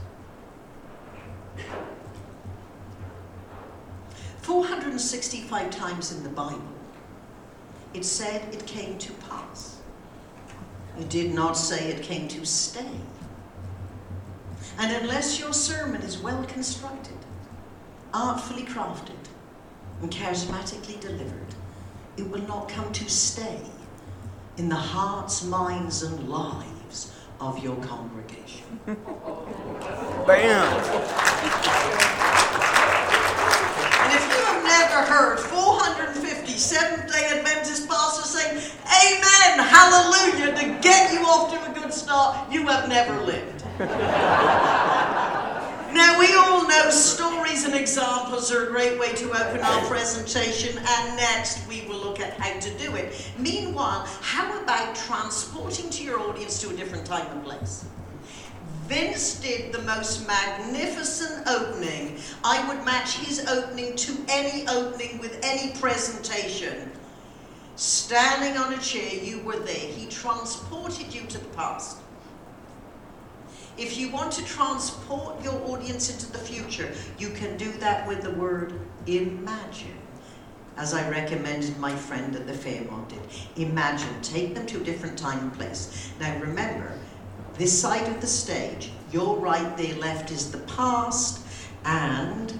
465 4.42 5.70
times 5.70 6.10
in 6.10 6.24
the 6.24 6.28
Bible, 6.28 6.60
it 7.94 8.04
said 8.04 8.52
it 8.52 8.66
came 8.66 8.98
to 8.98 9.12
pass. 9.12 9.78
It 10.98 11.08
did 11.08 11.32
not 11.32 11.52
say 11.52 11.88
it 11.92 12.02
came 12.02 12.26
to 12.28 12.44
stay. 12.44 13.00
And 14.78 14.92
unless 15.02 15.38
your 15.38 15.52
sermon 15.52 16.02
is 16.02 16.18
well 16.18 16.44
constructed, 16.44 17.16
artfully 18.12 18.64
crafted, 18.64 19.12
and 20.02 20.10
charismatically 20.10 21.00
delivered, 21.00 21.54
it 22.16 22.28
will 22.28 22.42
not 22.42 22.68
come 22.68 22.92
to 22.92 23.08
stay 23.08 23.60
in 24.56 24.68
the 24.68 24.74
hearts, 24.74 25.44
minds, 25.44 26.02
and 26.02 26.28
lives 26.28 27.12
of 27.40 27.62
your 27.62 27.76
congregation. 27.76 28.80
Bam! 28.86 28.96
And 34.00 34.12
if 34.12 34.24
you 34.28 34.44
have 34.44 34.62
never 34.64 35.02
heard 35.06 35.38
450 35.38 36.52
Seventh 36.52 37.12
day 37.12 37.38
Adventist 37.38 37.88
pastors 37.88 38.30
saying, 38.30 38.56
Amen, 38.56 39.66
hallelujah, 39.66 40.54
to 40.56 40.82
get 40.82 41.12
you 41.12 41.20
off 41.20 41.50
to 41.52 41.70
a 41.70 41.74
good 41.74 41.92
start, 41.92 42.50
you 42.52 42.66
have 42.66 42.88
never 42.88 43.20
lived. 43.22 43.53
Now, 43.78 43.88
we 46.18 46.32
all 46.34 46.68
know 46.68 46.90
stories 46.90 47.64
and 47.64 47.74
examples 47.74 48.52
are 48.52 48.66
a 48.68 48.70
great 48.70 49.00
way 49.00 49.12
to 49.14 49.24
open 49.30 49.60
our 49.60 49.84
presentation, 49.86 50.78
and 50.78 51.16
next 51.16 51.66
we 51.66 51.84
will 51.88 51.98
look 51.98 52.20
at 52.20 52.34
how 52.34 52.56
to 52.60 52.70
do 52.78 52.94
it. 52.94 53.32
Meanwhile, 53.36 54.06
how 54.20 54.62
about 54.62 54.94
transporting 54.94 55.90
to 55.90 56.04
your 56.04 56.20
audience 56.20 56.60
to 56.60 56.70
a 56.70 56.72
different 56.74 57.04
time 57.04 57.26
and 57.32 57.44
place? 57.44 57.84
Vince 58.86 59.40
did 59.40 59.72
the 59.72 59.82
most 59.82 60.24
magnificent 60.26 61.48
opening. 61.48 62.18
I 62.44 62.68
would 62.68 62.84
match 62.84 63.16
his 63.16 63.44
opening 63.46 63.96
to 63.96 64.16
any 64.28 64.68
opening 64.68 65.18
with 65.18 65.40
any 65.42 65.72
presentation. 65.80 66.92
Standing 67.76 68.56
on 68.56 68.72
a 68.72 68.78
chair, 68.78 69.14
you 69.14 69.40
were 69.40 69.58
there. 69.58 69.74
He 69.74 70.06
transported 70.06 71.12
you 71.12 71.22
to 71.22 71.38
the 71.38 71.48
past. 71.56 71.98
If 73.76 73.98
you 73.98 74.10
want 74.10 74.32
to 74.32 74.44
transport 74.44 75.42
your 75.42 75.60
audience 75.66 76.10
into 76.10 76.30
the 76.30 76.38
future, 76.38 76.92
you 77.18 77.30
can 77.30 77.56
do 77.56 77.72
that 77.72 78.06
with 78.06 78.22
the 78.22 78.30
word 78.30 78.78
imagine. 79.06 79.98
As 80.76 80.94
I 80.94 81.08
recommended 81.08 81.76
my 81.78 81.94
friend 81.94 82.34
at 82.36 82.46
the 82.46 82.52
Fairmont 82.52 83.08
did. 83.08 83.20
Imagine, 83.56 84.20
take 84.22 84.54
them 84.54 84.66
to 84.66 84.80
a 84.80 84.84
different 84.84 85.18
time 85.18 85.38
and 85.38 85.52
place. 85.52 86.10
Now 86.20 86.38
remember, 86.40 86.92
this 87.58 87.78
side 87.78 88.08
of 88.08 88.20
the 88.20 88.26
stage, 88.26 88.90
your 89.12 89.36
right, 89.36 89.76
their 89.76 89.94
left 89.96 90.30
is 90.30 90.50
the 90.50 90.58
past, 90.58 91.44
and 91.84 92.58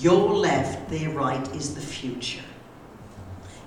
your 0.00 0.32
left, 0.32 0.88
their 0.90 1.10
right 1.10 1.54
is 1.54 1.74
the 1.74 1.80
future. 1.80 2.42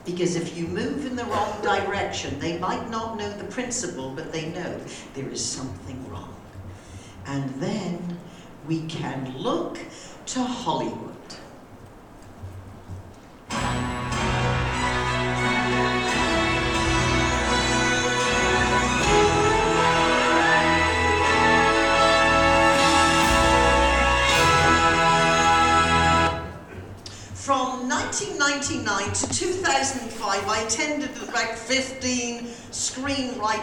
Because 0.05 0.35
if 0.35 0.57
you 0.57 0.67
move 0.67 1.05
in 1.05 1.15
the 1.15 1.25
wrong 1.25 1.61
direction, 1.61 2.37
they 2.39 2.57
might 2.57 2.89
not 2.89 3.17
know 3.17 3.29
the 3.37 3.45
principle, 3.45 4.11
but 4.13 4.31
they 4.31 4.49
know 4.49 4.79
there 5.13 5.29
is 5.29 5.43
something 5.43 6.09
wrong. 6.09 6.28
And 7.31 7.61
then 7.61 8.17
we 8.67 8.87
can 8.87 9.37
look 9.37 9.77
to 10.25 10.39
Hollywood. 10.41 11.18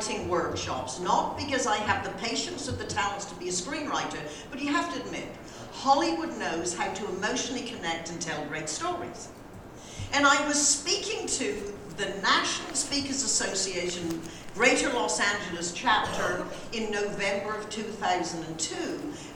Screenwriting 0.06 0.28
workshops. 0.28 1.00
Not 1.00 1.36
because 1.36 1.66
I 1.66 1.76
have 1.76 2.04
the 2.04 2.10
patience 2.24 2.68
or 2.68 2.72
the 2.72 2.84
talents 2.84 3.24
to 3.26 3.34
be 3.36 3.48
a 3.48 3.52
screenwriter, 3.52 4.20
but 4.50 4.60
you 4.60 4.68
have 4.68 4.92
to 4.94 5.02
admit, 5.02 5.28
Hollywood 5.72 6.36
knows 6.38 6.74
how 6.74 6.92
to 6.92 7.08
emotionally 7.08 7.62
connect 7.62 8.10
and 8.10 8.20
tell 8.20 8.44
great 8.46 8.68
stories. 8.68 9.28
And 10.12 10.26
I 10.26 10.46
was 10.46 10.64
speaking 10.64 11.26
to 11.26 11.72
the 11.96 12.08
National 12.22 12.74
Speakers 12.74 13.22
Association 13.22 14.20
Greater 14.54 14.90
Los 14.90 15.20
Angeles 15.20 15.72
chapter 15.72 16.46
in 16.72 16.90
November 16.90 17.54
of 17.56 17.68
2002, 17.68 18.76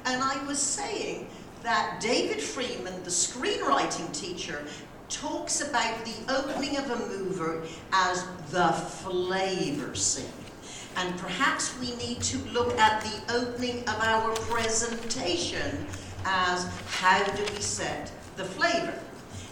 and 0.07 0.23
I 0.23 0.43
was 0.47 0.59
saying 0.59 1.29
that 1.63 2.01
David 2.01 2.41
Freeman, 2.41 3.03
the 3.05 3.11
screenwriting 3.11 4.11
teacher, 4.19 4.65
talks 5.11 5.61
about 5.61 6.05
the 6.05 6.35
opening 6.35 6.79
of 6.79 6.91
a 6.91 6.97
movie 7.09 7.69
as 7.93 8.25
the 8.51 8.69
flavor 8.69 9.95
scene. 9.95 10.40
And 10.97 11.17
perhaps 11.19 11.79
we 11.79 11.95
need 11.97 12.21
to 12.23 12.39
look 12.51 12.79
at 12.79 13.03
the 13.03 13.35
opening 13.35 13.81
of 13.89 14.01
our 14.01 14.35
presentation 14.35 15.87
as 16.25 16.69
how 16.87 17.25
do 17.25 17.43
we 17.55 17.61
set 17.61 18.13
the 18.37 18.45
flavor. 18.45 18.95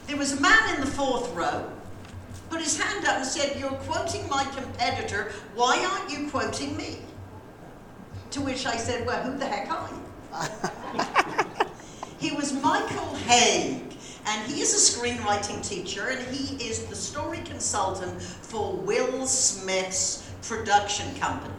There 0.07 0.17
was 0.17 0.33
a 0.33 0.41
man 0.41 0.75
in 0.75 0.81
the 0.81 0.87
fourth 0.87 1.35
row, 1.35 1.71
put 2.51 2.61
his 2.61 2.81
hand 2.81 3.07
up 3.07 3.19
and 3.19 3.27
said, 3.27 3.59
You're 3.59 3.71
quoting 3.71 4.29
my 4.29 4.45
competitor, 4.45 5.33
why 5.55 5.85
aren't 5.85 6.11
you 6.11 6.31
quoting 6.31 6.77
me? 6.77 6.99
To 8.33 8.41
which 8.41 8.67
I 8.67 8.77
said, 8.77 9.07
Well, 9.07 9.23
who 9.23 9.39
the 9.39 9.47
heck 9.47 9.71
are 9.71 9.89
you? 9.91 10.09
he 12.19 12.35
was 12.35 12.53
Michael 12.53 13.17
Hauge, 13.27 13.97
and 14.27 14.53
he 14.53 14.61
is 14.61 14.75
a 14.75 14.99
screenwriting 14.99 15.67
teacher, 15.67 16.09
and 16.09 16.35
he 16.35 16.63
is 16.63 16.85
the 16.87 16.97
story 16.97 17.41
consultant 17.45 18.21
for 18.21 18.75
Will 18.75 19.27
Smith's 19.27 20.28
production 20.43 21.15
company. 21.17 21.55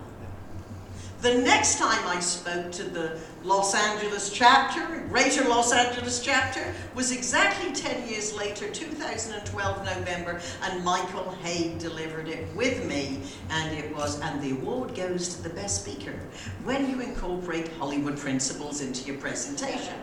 The 1.22 1.36
next 1.36 1.80
time 1.80 2.08
I 2.08 2.22
spoke 2.22 2.72
to 2.72 2.84
the 2.84 3.20
Los 3.44 3.76
Angeles 3.76 4.32
chapter, 4.32 5.06
Greater 5.10 5.44
Los 5.50 5.74
Angeles 5.74 6.22
chapter, 6.22 6.74
was 6.96 7.12
exactly 7.12 7.74
10 7.74 8.08
years 8.08 8.34
later, 8.34 8.70
2012 8.70 9.84
November, 9.84 10.40
and 10.64 10.82
Michael 10.86 11.36
Hauge 11.44 11.78
delivered 11.78 12.30
it 12.30 12.48
with 12.56 12.86
me, 12.86 13.20
and 13.50 13.78
it 13.78 13.94
was, 13.94 14.22
and 14.22 14.42
the 14.42 14.52
award 14.52 14.96
goes 14.96 15.36
to 15.36 15.44
the 15.44 15.50
best 15.50 15.84
speaker 15.84 16.18
when 16.64 16.90
you 16.90 17.02
incorporate 17.02 17.68
Hollywood 17.78 18.18
principles 18.18 18.80
into 18.80 19.06
your 19.06 19.18
presentation. 19.18 19.96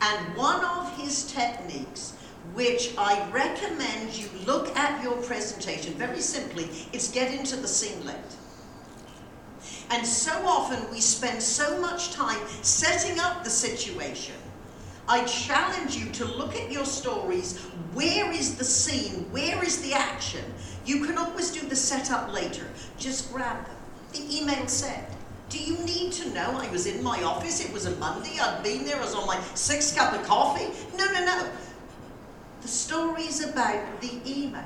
And 0.00 0.34
one 0.34 0.64
of 0.64 0.96
his 0.96 1.30
techniques 1.30 2.14
which 2.54 2.94
I 2.98 3.28
recommend 3.30 4.16
you 4.16 4.28
look 4.46 4.76
at 4.76 5.02
your 5.02 5.16
presentation. 5.22 5.94
Very 5.94 6.20
simply, 6.20 6.68
it's 6.92 7.10
get 7.10 7.32
into 7.32 7.56
the 7.56 7.68
scene. 7.68 7.92
And 9.90 10.06
so 10.06 10.32
often 10.46 10.90
we 10.90 11.00
spend 11.00 11.42
so 11.42 11.80
much 11.80 12.12
time 12.12 12.40
setting 12.62 13.20
up 13.20 13.44
the 13.44 13.50
situation. 13.50 14.34
I 15.08 15.24
challenge 15.24 15.96
you 15.96 16.10
to 16.12 16.24
look 16.24 16.56
at 16.56 16.72
your 16.72 16.84
stories. 16.84 17.58
Where 17.92 18.30
is 18.32 18.56
the 18.56 18.64
scene? 18.64 19.30
Where 19.30 19.62
is 19.62 19.82
the 19.82 19.92
action? 19.92 20.44
You 20.86 21.04
can 21.04 21.18
always 21.18 21.50
do 21.50 21.60
the 21.68 21.76
setup 21.76 22.32
later. 22.32 22.66
Just 22.98 23.32
grab 23.32 23.66
them. 23.66 23.76
The 24.12 24.38
email 24.38 24.66
said. 24.68 25.06
Do 25.50 25.58
you 25.58 25.76
need 25.84 26.12
to 26.12 26.30
know 26.30 26.56
I 26.56 26.70
was 26.70 26.86
in 26.86 27.02
my 27.02 27.22
office? 27.24 27.62
It 27.62 27.70
was 27.74 27.84
a 27.84 27.94
Monday. 27.96 28.38
I'd 28.40 28.62
been 28.62 28.86
there. 28.86 28.96
I 28.96 29.00
was 29.00 29.14
on 29.14 29.26
my 29.26 29.38
sixth 29.54 29.94
cup 29.94 30.14
of 30.14 30.26
coffee. 30.26 30.68
No, 30.96 31.04
no, 31.12 31.24
no. 31.26 31.50
The 32.62 32.68
story's 32.68 33.44
about 33.44 34.00
the 34.00 34.12
email. 34.24 34.64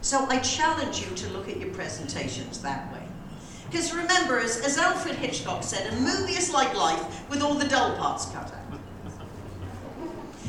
So 0.00 0.26
I 0.28 0.40
challenge 0.40 1.00
you 1.00 1.14
to 1.14 1.30
look 1.30 1.48
at 1.48 1.58
your 1.58 1.70
presentations 1.70 2.60
that 2.62 2.92
way. 2.92 3.02
Because 3.70 3.94
remember, 3.94 4.40
as, 4.40 4.60
as 4.60 4.76
Alfred 4.76 5.14
Hitchcock 5.14 5.62
said, 5.62 5.92
a 5.92 5.96
movie 5.96 6.32
is 6.32 6.52
like 6.52 6.76
life 6.76 7.30
with 7.30 7.40
all 7.40 7.54
the 7.54 7.68
dull 7.68 7.96
parts 7.96 8.26
cut 8.26 8.52
out. 8.52 8.80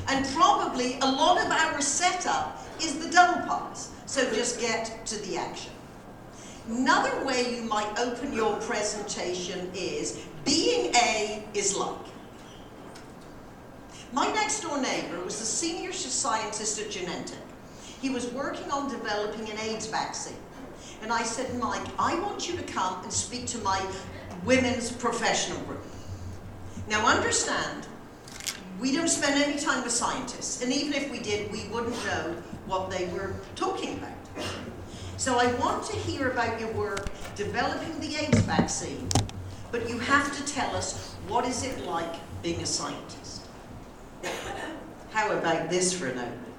And 0.10 0.26
probably 0.36 0.98
a 1.00 1.06
lot 1.06 1.40
of 1.46 1.50
our 1.50 1.80
setup 1.80 2.62
is 2.82 3.00
the 3.00 3.10
dull 3.10 3.42
parts. 3.48 3.92
So 4.06 4.30
just 4.34 4.60
get 4.60 5.06
to 5.06 5.16
the 5.28 5.38
action. 5.38 5.72
Another 6.68 7.24
way 7.26 7.56
you 7.56 7.62
might 7.62 7.98
open 8.00 8.34
your 8.34 8.56
presentation 8.58 9.72
is 9.74 10.26
being 10.44 10.94
A 10.96 11.44
is 11.54 11.76
like. 11.76 12.13
My 14.14 14.32
next 14.32 14.62
door 14.62 14.80
neighbor 14.80 15.20
was 15.24 15.40
the 15.40 15.46
senior 15.46 15.92
scientist 15.92 16.80
at 16.80 16.92
Genentech. 16.92 17.34
He 18.00 18.12
was 18.12 18.32
working 18.32 18.70
on 18.70 18.88
developing 18.88 19.50
an 19.50 19.58
AIDS 19.58 19.88
vaccine. 19.88 20.38
And 21.02 21.12
I 21.12 21.24
said, 21.24 21.58
Mike, 21.58 21.82
I 21.98 22.20
want 22.20 22.48
you 22.48 22.56
to 22.56 22.62
come 22.62 23.02
and 23.02 23.12
speak 23.12 23.48
to 23.48 23.58
my 23.60 23.84
women's 24.46 24.92
professional 24.92 25.60
group. 25.62 25.84
Now, 26.88 27.08
understand, 27.08 27.88
we 28.80 28.96
don't 28.96 29.08
spend 29.08 29.42
any 29.42 29.60
time 29.60 29.84
with 29.84 29.92
scientists, 29.92 30.62
and 30.62 30.72
even 30.72 30.94
if 30.94 31.10
we 31.10 31.20
did, 31.20 31.52
we 31.52 31.68
wouldn't 31.70 31.96
know 32.06 32.36
what 32.68 32.92
they 32.92 33.08
were 33.08 33.34
talking 33.56 33.98
about. 33.98 34.46
So 35.18 35.40
I 35.40 35.52
want 35.56 35.86
to 35.86 35.96
hear 35.98 36.30
about 36.30 36.60
your 36.60 36.72
work 36.74 37.10
developing 37.36 38.00
the 38.00 38.16
AIDS 38.16 38.42
vaccine, 38.42 39.10
but 39.72 39.90
you 39.90 39.98
have 39.98 40.38
to 40.38 40.54
tell 40.54 40.76
us 40.76 41.16
what 41.28 41.48
is 41.48 41.64
it 41.64 41.84
like 41.86 42.14
being 42.44 42.62
a 42.62 42.66
scientist. 42.68 43.23
How 45.12 45.32
about 45.32 45.70
this 45.70 45.94
for 45.94 46.08
an 46.08 46.18
opening? 46.18 46.54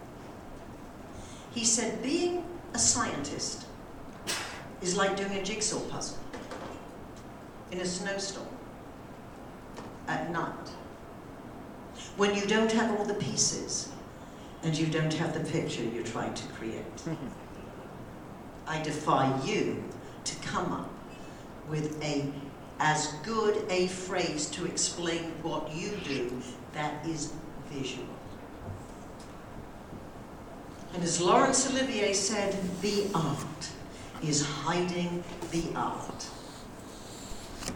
He 1.53 1.65
said, 1.65 2.03
being 2.03 2.45
a 2.73 2.79
scientist 2.79 3.67
is 4.83 4.97
like 4.97 5.17
doing 5.17 5.33
a 5.33 5.43
jigsaw 5.43 5.81
puzzle 5.89 6.19
in 7.71 7.81
a 7.81 7.87
snowstorm 7.87 8.47
at 10.09 10.31
night 10.31 10.69
when 12.17 12.35
you 12.35 12.47
don't 12.47 12.71
have 12.71 12.99
all 12.99 13.05
the 13.05 13.15
pieces 13.15 13.89
and 14.63 14.77
you 14.77 14.87
don't 14.87 15.13
have 15.15 15.35
the 15.35 15.51
picture 15.51 15.83
you're 15.83 16.05
trying 16.05 16.35
to 16.35 16.47
create. 16.49 16.85
I 18.67 18.83
defy 18.83 19.41
you 19.45 19.85
to 20.25 20.37
come 20.37 20.73
up 20.73 20.91
with 21.69 22.03
a 22.03 22.33
as 22.81 23.13
good 23.23 23.65
a 23.71 23.87
phrase 23.87 24.47
to 24.47 24.67
explain 24.67 25.25
what 25.43 25.73
you 25.73 25.93
do 26.05 26.43
that 26.73 27.07
is 27.07 27.33
visual. 27.75 28.07
And 30.95 31.03
as 31.03 31.21
Laurence 31.21 31.69
Olivier 31.71 32.13
said, 32.13 32.57
the 32.81 33.07
art 33.15 33.69
is 34.23 34.47
hiding 34.47 35.25
the 35.51 35.65
art. 35.75 36.29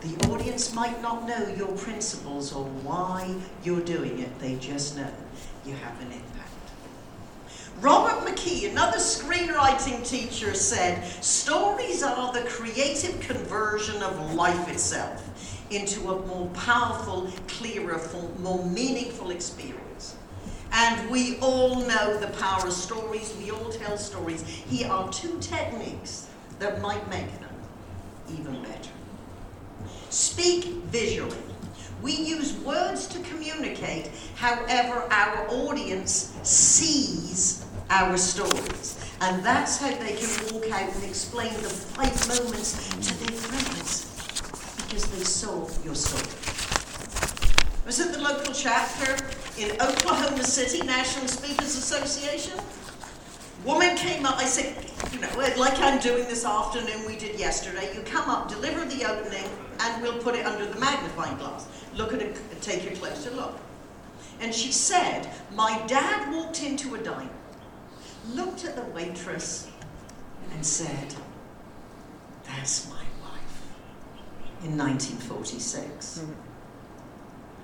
The 0.02 0.28
audience 0.28 0.72
might 0.74 1.02
not 1.02 1.26
know 1.26 1.48
your 1.56 1.72
principles 1.76 2.54
or 2.54 2.64
why 2.64 3.34
you're 3.64 3.80
doing 3.80 4.20
it, 4.20 4.38
they 4.38 4.56
just 4.56 4.96
know 4.96 5.10
you 5.66 5.74
have 5.74 6.00
an 6.00 6.12
impact. 6.12 6.28
Robert 7.80 8.28
McKee, 8.28 8.70
another 8.70 8.98
screenwriting 8.98 10.08
teacher, 10.08 10.54
said 10.54 11.04
stories 11.22 12.02
are 12.02 12.32
the 12.32 12.42
creative 12.42 13.18
conversion 13.20 14.02
of 14.02 14.34
life 14.34 14.68
itself 14.68 15.57
into 15.70 16.10
a 16.10 16.26
more 16.26 16.46
powerful, 16.48 17.30
clearer, 17.46 18.00
more 18.40 18.64
meaningful 18.64 19.30
experience. 19.30 20.16
And 20.72 21.10
we 21.10 21.38
all 21.38 21.76
know 21.76 22.18
the 22.18 22.28
power 22.38 22.66
of 22.66 22.72
stories, 22.72 23.34
we 23.38 23.50
all 23.50 23.70
tell 23.70 23.96
stories. 23.96 24.42
Here 24.42 24.88
are 24.88 25.10
two 25.10 25.38
techniques 25.40 26.28
that 26.58 26.80
might 26.80 27.08
make 27.08 27.30
them 27.40 27.54
even 28.30 28.62
better. 28.62 28.90
Speak 30.10 30.64
visually. 30.86 31.36
We 32.02 32.12
use 32.12 32.54
words 32.58 33.06
to 33.08 33.18
communicate 33.20 34.10
however 34.36 35.06
our 35.10 35.48
audience 35.50 36.32
sees 36.42 37.64
our 37.90 38.16
stories. 38.16 39.04
And 39.20 39.44
that's 39.44 39.78
how 39.78 39.88
they 39.88 40.14
can 40.14 40.54
walk 40.54 40.70
out 40.70 40.94
and 40.94 41.04
explain 41.04 41.52
the 41.54 41.68
five 41.68 42.28
moments 42.28 42.88
to 42.88 43.14
their 43.18 43.36
friends 43.36 43.97
because 44.88 45.04
they 45.10 45.24
saw 45.24 45.68
your 45.84 45.94
story. 45.94 46.24
I 47.82 47.86
was 47.86 48.00
at 48.00 48.12
the 48.12 48.20
local 48.20 48.54
chapter 48.54 49.16
in 49.58 49.72
Oklahoma 49.80 50.42
City, 50.42 50.84
National 50.86 51.28
Speakers 51.28 51.76
Association. 51.76 52.58
Woman 53.64 53.96
came 53.96 54.24
up, 54.24 54.38
I 54.38 54.46
said, 54.46 54.90
you 55.12 55.20
know, 55.20 55.28
like 55.36 55.78
I'm 55.80 55.98
doing 56.00 56.24
this 56.24 56.44
afternoon, 56.44 57.06
we 57.06 57.16
did 57.16 57.38
yesterday. 57.38 57.94
You 57.94 58.02
come 58.02 58.30
up, 58.30 58.48
deliver 58.48 58.84
the 58.86 59.04
opening, 59.04 59.44
and 59.80 60.02
we'll 60.02 60.22
put 60.22 60.34
it 60.34 60.46
under 60.46 60.64
the 60.64 60.78
magnifying 60.80 61.36
glass. 61.36 61.66
Look 61.94 62.14
at 62.14 62.22
it, 62.22 62.40
take 62.62 62.90
a 62.90 62.94
closer 62.96 63.30
look. 63.32 63.58
And 64.40 64.54
she 64.54 64.72
said, 64.72 65.28
My 65.54 65.82
dad 65.86 66.32
walked 66.32 66.62
into 66.62 66.94
a 66.94 66.98
diner, 66.98 67.28
looked 68.30 68.64
at 68.64 68.76
the 68.76 68.84
waitress, 68.84 69.68
and 70.52 70.64
said, 70.64 71.14
That's 72.44 72.88
my. 72.88 72.97
In 74.64 74.76
1946. 74.76 76.18
Mm-hmm. 76.18 76.32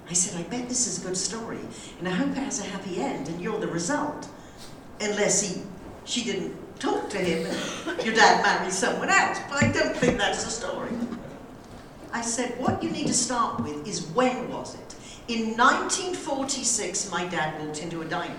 I 0.09 0.13
said, 0.13 0.39
I 0.39 0.43
bet 0.49 0.69
this 0.69 0.87
is 0.87 1.03
a 1.03 1.07
good 1.09 1.17
story, 1.17 1.59
and 1.99 2.07
I 2.07 2.11
hope 2.11 2.31
it 2.31 2.37
has 2.37 2.61
a 2.61 2.65
happy 2.65 3.01
end, 3.01 3.29
and 3.29 3.41
you're 3.41 3.59
the 3.59 3.67
result. 3.67 4.29
Unless 5.01 5.43
he 5.43 5.63
she 6.05 6.23
didn't 6.25 6.55
talk 6.79 7.09
to 7.11 7.19
him 7.19 7.47
and 7.89 8.05
your 8.05 8.15
dad 8.15 8.43
married 8.43 8.73
someone 8.73 9.09
else. 9.09 9.39
But 9.49 9.63
I 9.63 9.73
don't 9.73 9.97
think 9.97 10.19
that's 10.19 10.45
the 10.45 10.51
story. 10.51 10.91
I 12.13 12.21
said, 12.21 12.59
what 12.61 12.83
you 12.83 12.91
need 12.91 13.07
to 13.09 13.15
start 13.15 13.61
with 13.61 13.87
is 13.89 14.07
when 14.09 14.49
was 14.51 14.75
it? 14.75 14.95
In 15.27 15.57
1946, 15.57 17.11
my 17.11 17.27
dad 17.27 17.61
walked 17.65 17.83
into 17.83 18.03
a 18.03 18.05
diner. 18.05 18.39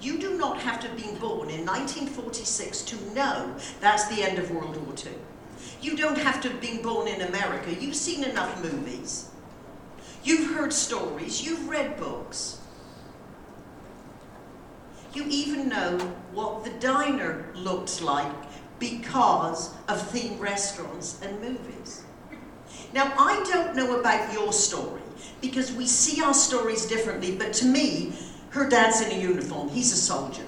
You 0.00 0.18
do 0.18 0.36
not 0.36 0.58
have 0.58 0.80
to 0.80 0.88
have 0.88 0.96
been 0.96 1.14
born 1.16 1.50
in 1.50 1.64
1946 1.64 2.82
to 2.82 2.96
know 3.14 3.54
that's 3.80 4.06
the 4.08 4.22
end 4.22 4.38
of 4.38 4.50
World 4.50 4.76
War 4.76 4.94
II. 4.96 5.12
You 5.82 5.96
don't 5.96 6.18
have 6.18 6.40
to 6.42 6.48
have 6.48 6.60
been 6.60 6.80
born 6.80 7.08
in 7.08 7.22
America. 7.22 7.74
You've 7.74 7.96
seen 7.96 8.22
enough 8.22 8.62
movies. 8.62 9.28
You've 10.22 10.54
heard 10.54 10.72
stories. 10.72 11.44
You've 11.44 11.68
read 11.68 11.96
books. 11.96 12.60
You 15.12 15.26
even 15.28 15.68
know 15.68 15.98
what 16.32 16.64
the 16.64 16.70
diner 16.70 17.46
looks 17.54 18.00
like 18.00 18.32
because 18.78 19.74
of 19.88 19.98
themed 20.12 20.40
restaurants 20.40 21.20
and 21.22 21.40
movies. 21.40 22.04
Now, 22.94 23.12
I 23.18 23.42
don't 23.52 23.76
know 23.76 23.98
about 23.98 24.32
your 24.32 24.52
story 24.52 25.02
because 25.40 25.72
we 25.72 25.86
see 25.86 26.22
our 26.22 26.32
stories 26.32 26.86
differently, 26.86 27.36
but 27.36 27.52
to 27.54 27.66
me, 27.66 28.12
her 28.50 28.68
dad's 28.68 29.00
in 29.00 29.12
a 29.12 29.20
uniform, 29.20 29.68
he's 29.68 29.92
a 29.92 29.96
soldier. 29.96 30.46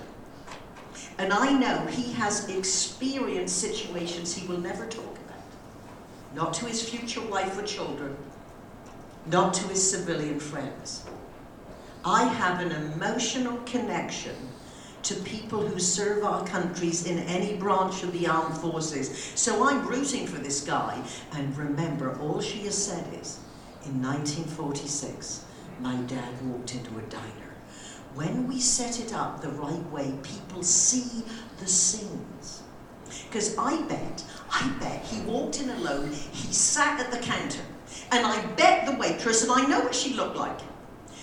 And 1.18 1.32
I 1.32 1.52
know 1.52 1.86
he 1.86 2.12
has 2.14 2.48
experienced 2.48 3.58
situations 3.58 4.34
he 4.34 4.46
will 4.46 4.58
never 4.60 4.86
talk 4.86 5.04
about. 5.04 5.23
Not 6.34 6.52
to 6.54 6.66
his 6.66 6.88
future 6.88 7.22
wife 7.22 7.56
or 7.58 7.62
children, 7.62 8.16
not 9.26 9.54
to 9.54 9.68
his 9.68 9.88
civilian 9.88 10.40
friends. 10.40 11.04
I 12.04 12.24
have 12.24 12.60
an 12.60 12.72
emotional 12.72 13.56
connection 13.64 14.34
to 15.04 15.14
people 15.16 15.66
who 15.66 15.78
serve 15.78 16.24
our 16.24 16.44
countries 16.46 17.06
in 17.06 17.18
any 17.20 17.56
branch 17.56 18.02
of 18.02 18.12
the 18.12 18.26
armed 18.26 18.56
forces. 18.56 19.32
So 19.34 19.68
I'm 19.68 19.86
rooting 19.86 20.26
for 20.26 20.38
this 20.38 20.62
guy. 20.62 21.00
And 21.32 21.56
remember, 21.56 22.18
all 22.20 22.40
she 22.40 22.60
has 22.64 22.76
said 22.76 23.04
is, 23.14 23.38
in 23.84 24.02
1946, 24.02 25.44
my 25.80 25.94
dad 26.02 26.46
walked 26.46 26.74
into 26.74 26.98
a 26.98 27.02
diner. 27.02 27.54
When 28.14 28.48
we 28.48 28.60
set 28.60 28.98
it 28.98 29.12
up 29.12 29.40
the 29.40 29.50
right 29.50 29.90
way, 29.90 30.14
people 30.22 30.62
see 30.62 31.22
the 31.60 31.66
scenes. 31.66 32.62
Because 33.28 33.56
I 33.58 33.82
bet, 33.82 34.24
I 34.54 34.68
bet 34.78 35.04
he 35.04 35.20
walked 35.22 35.60
in 35.60 35.68
alone, 35.68 36.12
he 36.12 36.52
sat 36.52 37.00
at 37.00 37.10
the 37.10 37.18
counter, 37.18 37.62
and 38.12 38.24
I 38.24 38.40
bet 38.54 38.86
the 38.86 38.94
waitress, 38.94 39.42
and 39.42 39.50
I 39.50 39.66
know 39.66 39.80
what 39.80 39.96
she 39.96 40.14
looked 40.14 40.36
like. 40.36 40.60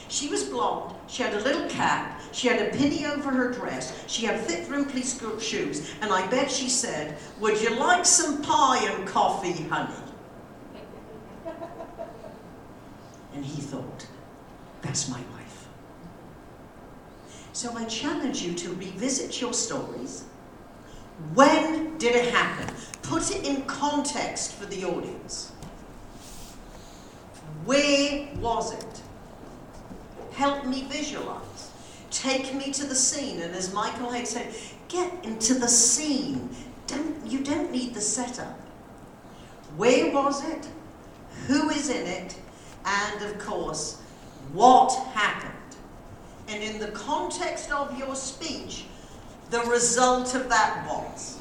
She 0.10 0.28
was 0.28 0.44
blonde, 0.44 0.94
she 1.08 1.24
had 1.24 1.34
a 1.34 1.40
little 1.40 1.70
cap, 1.70 2.22
she 2.34 2.50
had 2.50 2.62
a 2.62 2.78
pinny 2.78 3.06
over 3.06 3.32
her 3.32 3.54
dress, 3.54 4.04
she 4.08 4.26
had 4.26 4.42
thick, 4.42 4.70
wrinkly 4.70 5.04
shoes, 5.40 5.94
and 6.02 6.12
I 6.12 6.28
bet 6.28 6.52
she 6.52 6.68
said, 6.68 7.18
Would 7.40 7.62
you 7.62 7.74
like 7.76 8.06
some 8.06 8.42
pie 8.42 8.84
and 8.84 9.08
coffee, 9.08 9.64
honey? 9.64 9.96
And 13.34 13.46
he 13.46 13.62
thought, 13.62 14.08
That's 14.82 15.08
my 15.08 15.22
wife. 15.34 15.68
So 17.54 17.74
I 17.78 17.86
challenge 17.86 18.42
you 18.42 18.54
to 18.56 18.74
revisit 18.74 19.40
your 19.40 19.54
stories. 19.54 20.26
When 21.34 21.98
did 21.98 22.16
it 22.16 22.34
happen? 22.34 22.74
Put 23.04 23.32
it 23.32 23.46
in 23.46 23.64
context 23.64 24.54
for 24.54 24.66
the 24.66 24.84
audience. 24.86 25.52
Where 27.66 28.28
was 28.40 28.74
it? 28.74 29.02
Help 30.32 30.66
me 30.66 30.84
visualize. 30.84 31.72
Take 32.10 32.54
me 32.54 32.72
to 32.74 32.86
the 32.86 32.96
scene. 32.96 33.42
And 33.42 33.54
as 33.56 33.74
Michael 33.74 34.12
Hauge 34.12 34.26
said, 34.28 34.54
get 34.88 35.24
into 35.24 35.54
the 35.54 35.68
scene. 35.68 36.50
Don't, 36.88 37.26
you 37.26 37.40
don't 37.40 37.72
need 37.72 37.94
the 37.94 38.02
setup. 38.02 38.60
Where 39.78 40.12
was 40.12 40.44
it? 40.50 40.68
Who 41.48 41.70
is 41.70 41.90
in 41.90 42.06
it? 42.06 42.36
And 42.86 43.22
of 43.24 43.40
course, 43.40 44.02
what 44.54 44.94
happened? 45.14 45.52
And 46.48 46.62
in 46.62 46.80
the 46.80 46.92
context 46.92 47.72
of 47.72 47.98
your 47.98 48.16
speech, 48.16 48.86
the 49.52 49.62
result 49.64 50.34
of 50.34 50.50
that 50.50 50.88
was. 50.88 51.38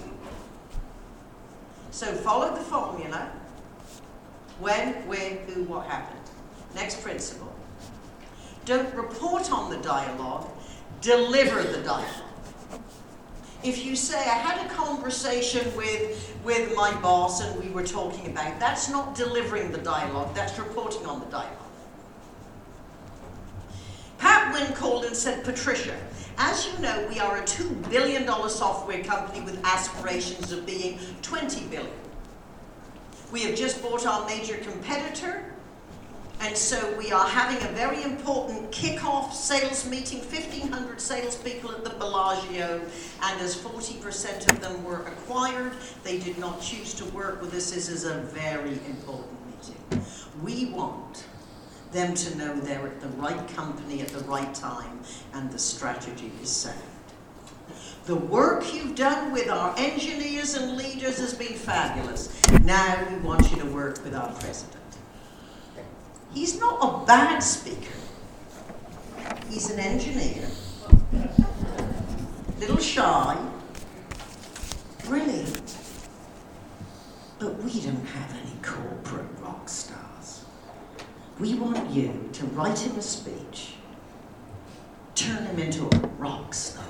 So 1.93 2.13
follow 2.13 2.55
the 2.55 2.61
formula. 2.61 3.31
When, 4.59 4.95
where, 5.07 5.37
who, 5.47 5.63
what 5.65 5.87
happened. 5.87 6.21
Next 6.75 7.03
principle. 7.03 7.53
Don't 8.67 8.93
report 8.95 9.51
on 9.51 9.71
the 9.71 9.79
dialogue, 9.79 10.49
deliver 11.01 11.63
the 11.63 11.83
dialogue. 11.83 12.27
If 13.63 13.85
you 13.85 13.95
say, 13.95 14.19
I 14.19 14.39
had 14.39 14.67
a 14.67 14.75
conversation 14.75 15.75
with, 15.77 16.37
with 16.45 16.75
my 16.75 16.93
boss 17.01 17.43
and 17.43 17.63
we 17.63 17.71
were 17.71 17.87
talking 17.87 18.27
about, 18.31 18.59
that's 18.59 18.89
not 18.89 19.15
delivering 19.15 19.71
the 19.71 19.79
dialogue, 19.79 20.35
that's 20.35 20.59
reporting 20.59 21.07
on 21.07 21.21
the 21.21 21.27
dialogue. 21.27 21.57
Pat 24.19 24.53
Wynne 24.53 24.73
called 24.75 25.05
and 25.05 25.17
said, 25.17 25.45
Patricia, 25.45 25.97
as 26.41 26.67
you 26.67 26.79
know, 26.79 27.07
we 27.11 27.21
are 27.21 27.37
a 27.37 27.43
$2 27.43 27.91
billion 27.91 28.27
software 28.49 29.05
company 29.05 29.43
with 29.43 29.63
aspirations 29.63 30.53
of 30.53 30.65
being 30.65 30.99
20 31.21 31.67
billion. 31.67 31.93
We 33.31 33.43
have 33.43 33.55
just 33.55 33.83
bought 33.83 34.07
our 34.07 34.27
major 34.27 34.57
competitor, 34.57 35.45
and 36.41 36.57
so 36.57 36.97
we 36.97 37.13
are 37.13 37.29
having 37.29 37.63
a 37.69 37.71
very 37.73 38.03
important 38.03 38.73
kick-off 38.73 39.35
sales 39.35 39.87
meeting, 39.87 40.21
1,500 40.21 40.99
salespeople 40.99 41.73
at 41.73 41.85
the 41.85 41.91
Bellagio, 41.91 42.81
and 43.23 43.41
as 43.43 43.55
40% 43.55 44.51
of 44.51 44.61
them 44.63 44.83
were 44.83 45.03
acquired, 45.03 45.75
they 46.05 46.19
did 46.19 46.39
not 46.39 46.63
choose 46.63 46.95
to 46.95 47.05
work 47.07 47.43
with 47.43 47.53
us. 47.53 47.71
This 47.71 47.91
is 47.91 48.05
a 48.05 48.15
very 48.15 48.81
important 48.87 49.37
meeting. 49.47 50.05
We 50.43 50.73
want 50.73 51.27
them 51.93 52.15
to 52.15 52.39
know 52.39 52.55
they're 52.61 52.87
at 52.87 53.01
the 53.01 53.09
right 53.09 53.49
company 53.49 54.01
at 54.01 54.09
the 54.09 54.25
right 54.25 54.55
time 54.55 55.01
and 55.35 55.51
the 55.51 55.59
strategy 55.59 56.31
is 56.43 56.51
sound. 56.51 56.79
The 58.07 58.17
work 58.17 58.73
you've 58.73 58.95
done 58.95 59.33
with 59.33 59.49
our 59.49 59.75
engineers 59.77 60.55
and 60.55 60.77
leaders 60.77 61.19
has 61.19 61.35
been 61.35 61.55
fabulous. 61.55 62.41
Now 62.65 63.07
we 63.09 63.17
want 63.17 63.51
you 63.51 63.59
to 63.59 63.67
work 63.67 64.03
with 64.05 64.15
our 64.15 64.33
president. 64.33 64.77
He's 66.33 66.59
not 66.59 66.79
a 66.81 67.07
bad 67.07 67.41
speaker. 67.41 67.95
He's 69.49 69.71
an 69.71 69.81
engineer, 69.81 70.49
little 72.59 72.79
shy, 72.79 73.37
brilliant, 75.05 75.77
but 77.41 77.57
we 77.59 77.81
don't 77.81 78.07
have 78.07 78.37
any 78.41 78.55
corporate 78.63 79.27
rock 79.41 79.69
stars. 79.69 80.10
We 81.41 81.55
want 81.55 81.89
you 81.91 82.29
to 82.35 82.45
write 82.49 82.79
him 82.81 82.97
a 82.99 83.03
speech, 83.03 83.73
turn 85.15 85.43
him 85.47 85.59
into 85.59 85.87
a 85.87 86.07
rock 86.19 86.53
star, 86.53 86.85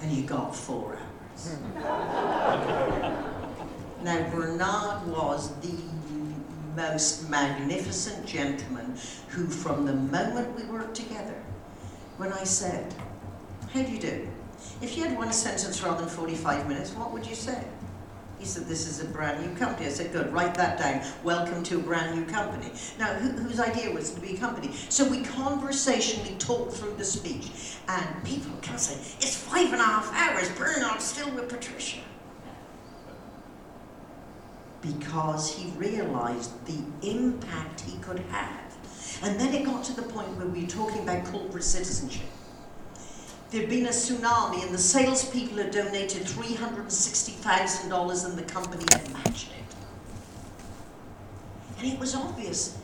and 0.00 0.10
you 0.10 0.22
got 0.22 0.56
four 0.56 0.96
hours. 0.96 1.58
now, 4.02 4.30
Bernard 4.30 5.06
was 5.06 5.54
the 5.56 5.74
most 6.74 7.28
magnificent 7.28 8.24
gentleman 8.24 8.96
who, 9.28 9.46
from 9.46 9.84
the 9.84 9.92
moment 9.92 10.56
we 10.56 10.64
worked 10.64 10.94
together, 10.94 11.36
when 12.16 12.32
I 12.32 12.44
said, 12.44 12.94
How 13.74 13.82
do 13.82 13.92
you 13.92 13.98
do? 13.98 14.28
If 14.80 14.96
you 14.96 15.04
had 15.04 15.14
one 15.18 15.30
sentence 15.30 15.82
rather 15.82 16.00
than 16.00 16.08
45 16.08 16.68
minutes, 16.68 16.92
what 16.92 17.12
would 17.12 17.26
you 17.26 17.34
say? 17.34 17.62
He 18.42 18.48
said, 18.48 18.66
This 18.66 18.88
is 18.88 19.00
a 19.00 19.04
brand 19.04 19.46
new 19.46 19.56
company. 19.56 19.86
I 19.86 19.90
said, 19.90 20.12
Good, 20.12 20.32
write 20.32 20.56
that 20.56 20.76
down. 20.76 21.06
Welcome 21.22 21.62
to 21.62 21.76
a 21.76 21.80
brand 21.80 22.16
new 22.16 22.26
company. 22.26 22.72
Now, 22.98 23.14
who, 23.14 23.28
whose 23.40 23.60
idea 23.60 23.92
was 23.92 24.10
to 24.14 24.20
be 24.20 24.34
a 24.34 24.36
company? 24.36 24.72
So 24.88 25.08
we 25.08 25.22
conversationally 25.22 26.34
talked 26.40 26.74
through 26.74 26.96
the 26.96 27.04
speech. 27.04 27.76
And 27.86 28.24
people 28.24 28.50
can 28.60 28.78
say, 28.78 28.94
It's 29.18 29.36
five 29.36 29.72
and 29.72 29.80
a 29.80 29.84
half 29.84 30.12
hours. 30.12 30.48
Bernard's 30.58 31.04
still 31.04 31.30
with 31.30 31.48
Patricia 31.48 32.00
because 34.80 35.54
he 35.56 35.70
realized 35.76 36.50
the 36.66 36.82
impact 37.08 37.82
he 37.82 37.96
could 37.98 38.18
have. 38.18 38.76
And 39.22 39.38
then 39.38 39.54
it 39.54 39.64
got 39.64 39.84
to 39.84 39.92
the 39.92 40.02
point 40.02 40.36
where 40.36 40.48
we 40.48 40.62
were 40.62 40.66
talking 40.66 41.04
about 41.04 41.24
corporate 41.26 41.62
citizenship. 41.62 42.26
There'd 43.52 43.68
been 43.68 43.86
a 43.86 43.90
tsunami, 43.90 44.64
and 44.64 44.72
the 44.72 44.78
salespeople 44.78 45.58
had 45.58 45.72
donated 45.72 46.22
$360,000, 46.22 48.24
and 48.24 48.38
the 48.38 48.44
company 48.44 48.86
had 48.90 49.12
matched 49.12 49.48
it. 49.48 49.56
And 51.78 51.92
it 51.92 51.98
was 51.98 52.14
obvious 52.14 52.78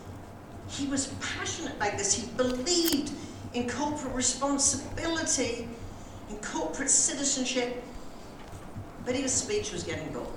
he 0.69 0.85
was 0.87 1.07
passionate 1.19 1.75
about 1.75 1.97
this. 1.97 2.13
He 2.13 2.27
believed 2.37 3.11
in 3.53 3.67
corporate 3.67 4.13
responsibility, 4.13 5.67
in 6.29 6.37
corporate 6.37 6.91
citizenship, 6.91 7.83
but 9.05 9.15
his 9.15 9.33
speech 9.33 9.71
was 9.71 9.83
getting 9.83 10.13
boring. 10.13 10.27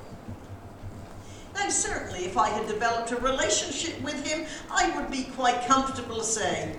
Now, 1.55 1.69
certainly, 1.69 2.25
if 2.25 2.39
I 2.39 2.49
had 2.49 2.67
developed 2.67 3.13
a 3.13 3.17
relationship 3.17 4.01
with 4.01 4.27
him, 4.27 4.47
I 4.71 4.89
would 4.97 5.11
be 5.11 5.25
quite 5.25 5.67
comfortable 5.67 6.17
to 6.17 6.25
say, 6.25 6.75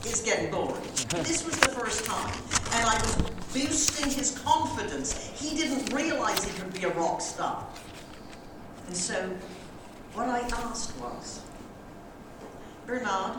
it's 0.00 0.22
getting 0.22 0.50
boring. 0.50 0.82
This 1.22 1.44
was 1.44 1.56
the 1.60 1.68
first 1.68 2.04
time, 2.04 2.34
and 2.72 2.86
I 2.88 2.94
was 2.94 3.16
boosting 3.52 4.10
his 4.10 4.38
confidence. 4.38 5.30
He 5.34 5.56
didn't 5.56 5.92
realize 5.92 6.44
he 6.44 6.58
could 6.58 6.72
be 6.72 6.84
a 6.84 6.90
rock 6.90 7.20
star. 7.20 7.66
And 8.86 8.96
so, 8.96 9.30
what 10.14 10.28
I 10.28 10.40
asked 10.40 10.98
was, 10.98 11.42
Bernard, 12.86 13.38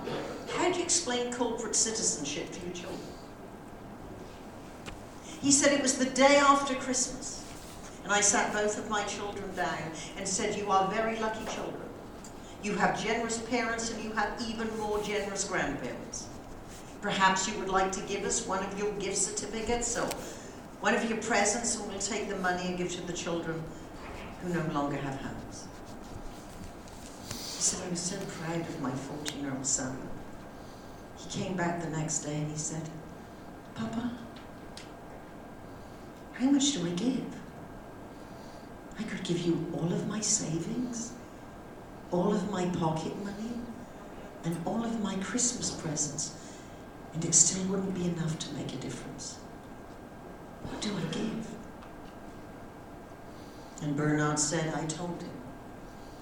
how 0.55 0.71
do 0.71 0.77
you 0.77 0.83
explain 0.83 1.33
corporate 1.33 1.75
citizenship 1.75 2.51
to 2.51 2.59
your 2.61 2.73
children? 2.73 2.99
He 5.41 5.51
said 5.51 5.73
it 5.73 5.81
was 5.81 5.97
the 5.97 6.05
day 6.05 6.37
after 6.37 6.75
Christmas. 6.75 7.43
And 8.03 8.13
I 8.13 8.21
sat 8.21 8.53
both 8.53 8.77
of 8.77 8.89
my 8.89 9.03
children 9.03 9.53
down 9.55 9.91
and 10.17 10.27
said, 10.27 10.57
You 10.57 10.71
are 10.71 10.89
very 10.91 11.19
lucky 11.19 11.45
children. 11.53 11.81
You 12.63 12.75
have 12.75 13.03
generous 13.03 13.39
parents 13.39 13.91
and 13.91 14.03
you 14.03 14.11
have 14.11 14.41
even 14.47 14.67
more 14.77 15.01
generous 15.03 15.43
grandparents. 15.43 16.27
Perhaps 17.01 17.47
you 17.47 17.57
would 17.59 17.69
like 17.69 17.91
to 17.93 18.01
give 18.01 18.23
us 18.23 18.45
one 18.45 18.63
of 18.63 18.77
your 18.77 18.91
gift 18.93 19.17
certificates 19.17 19.97
or 19.97 20.07
one 20.81 20.93
of 20.95 21.07
your 21.09 21.17
presents, 21.19 21.75
and 21.75 21.89
we'll 21.89 21.99
take 21.99 22.29
the 22.29 22.35
money 22.37 22.67
and 22.67 22.77
give 22.77 22.91
to 22.91 23.01
the 23.07 23.13
children 23.13 23.61
who 24.41 24.53
no 24.53 24.73
longer 24.73 24.97
have 24.97 25.15
homes. 25.15 25.67
He 27.29 27.61
said, 27.61 27.87
I 27.87 27.89
was 27.89 27.99
so 27.99 28.17
proud 28.19 28.61
of 28.61 28.81
my 28.81 28.91
14 28.91 29.41
year 29.41 29.51
old 29.51 29.65
son. 29.65 29.97
He 31.17 31.43
came 31.43 31.55
back 31.55 31.81
the 31.81 31.89
next 31.89 32.19
day 32.19 32.35
and 32.35 32.51
he 32.51 32.57
said, 32.57 32.81
Papa, 33.75 34.11
how 36.33 36.49
much 36.49 36.73
do 36.73 36.85
I 36.85 36.89
give? 36.89 37.25
I 38.99 39.03
could 39.03 39.23
give 39.23 39.39
you 39.39 39.65
all 39.73 39.91
of 39.91 40.07
my 40.07 40.19
savings, 40.19 41.13
all 42.11 42.33
of 42.33 42.51
my 42.51 42.65
pocket 42.69 43.15
money, 43.23 43.53
and 44.43 44.57
all 44.65 44.83
of 44.83 45.01
my 45.01 45.15
Christmas 45.17 45.71
presents, 45.71 46.35
and 47.13 47.25
it 47.25 47.33
still 47.33 47.63
wouldn't 47.65 47.93
be 47.93 48.05
enough 48.05 48.37
to 48.39 48.53
make 48.53 48.73
a 48.73 48.77
difference. 48.77 49.37
What 50.63 50.81
do 50.81 50.89
I 50.95 51.01
give? 51.11 51.47
And 53.81 53.95
Bernard 53.95 54.39
said, 54.39 54.73
I 54.73 54.85
told 54.85 55.21
him, 55.21 55.29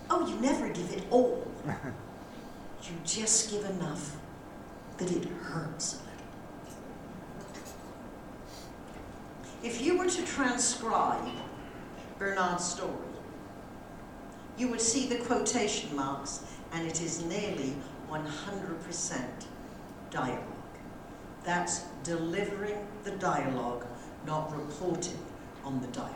Oh, 0.10 0.28
you 0.28 0.36
never 0.42 0.70
give 0.70 0.92
it 0.92 1.04
all. 1.12 1.52
you 2.84 2.92
just 3.06 3.52
give 3.52 3.64
enough 3.66 4.16
that 4.98 5.12
it 5.12 5.26
hurts 5.26 5.94
a 5.94 5.98
little. 5.98 6.10
If 9.62 9.82
you 9.82 9.98
were 9.98 10.10
to 10.10 10.26
transcribe 10.26 11.30
Bernard's 12.18 12.66
story, 12.66 12.94
you 14.58 14.70
would 14.70 14.82
see 14.82 15.08
the 15.08 15.18
quotation 15.18 15.96
marks, 15.96 16.44
and 16.74 16.88
it 16.88 17.02
is 17.02 17.24
nearly 17.26 17.76
100% 18.10 19.22
dialogue. 20.10 20.59
That's 21.44 21.84
delivering 22.04 22.88
the 23.04 23.12
dialogue, 23.12 23.86
not 24.26 24.56
reporting 24.56 25.20
on 25.64 25.82
the 25.82 25.88
dialogue. 25.88 26.16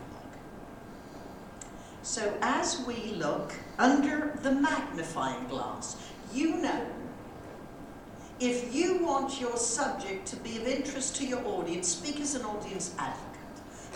So 2.02 2.34
as 2.42 2.84
we 2.86 3.14
look 3.14 3.54
under 3.80 4.38
the 4.42 4.52
magnifying 4.52 5.48
glass, 5.48 5.96
you 6.34 6.58
know 6.58 6.86
if 8.40 8.76
you 8.76 8.98
want 8.98 9.40
your 9.40 9.56
subject 9.56 10.26
to 10.28 10.36
be 10.36 10.58
of 10.58 10.68
interest 10.68 11.16
to 11.18 11.26
your 11.26 11.46
audience, 11.48 11.88
speak 11.88 12.20
as 12.20 12.36
an 12.36 12.44
audience 12.44 12.94
advocate. 12.98 13.30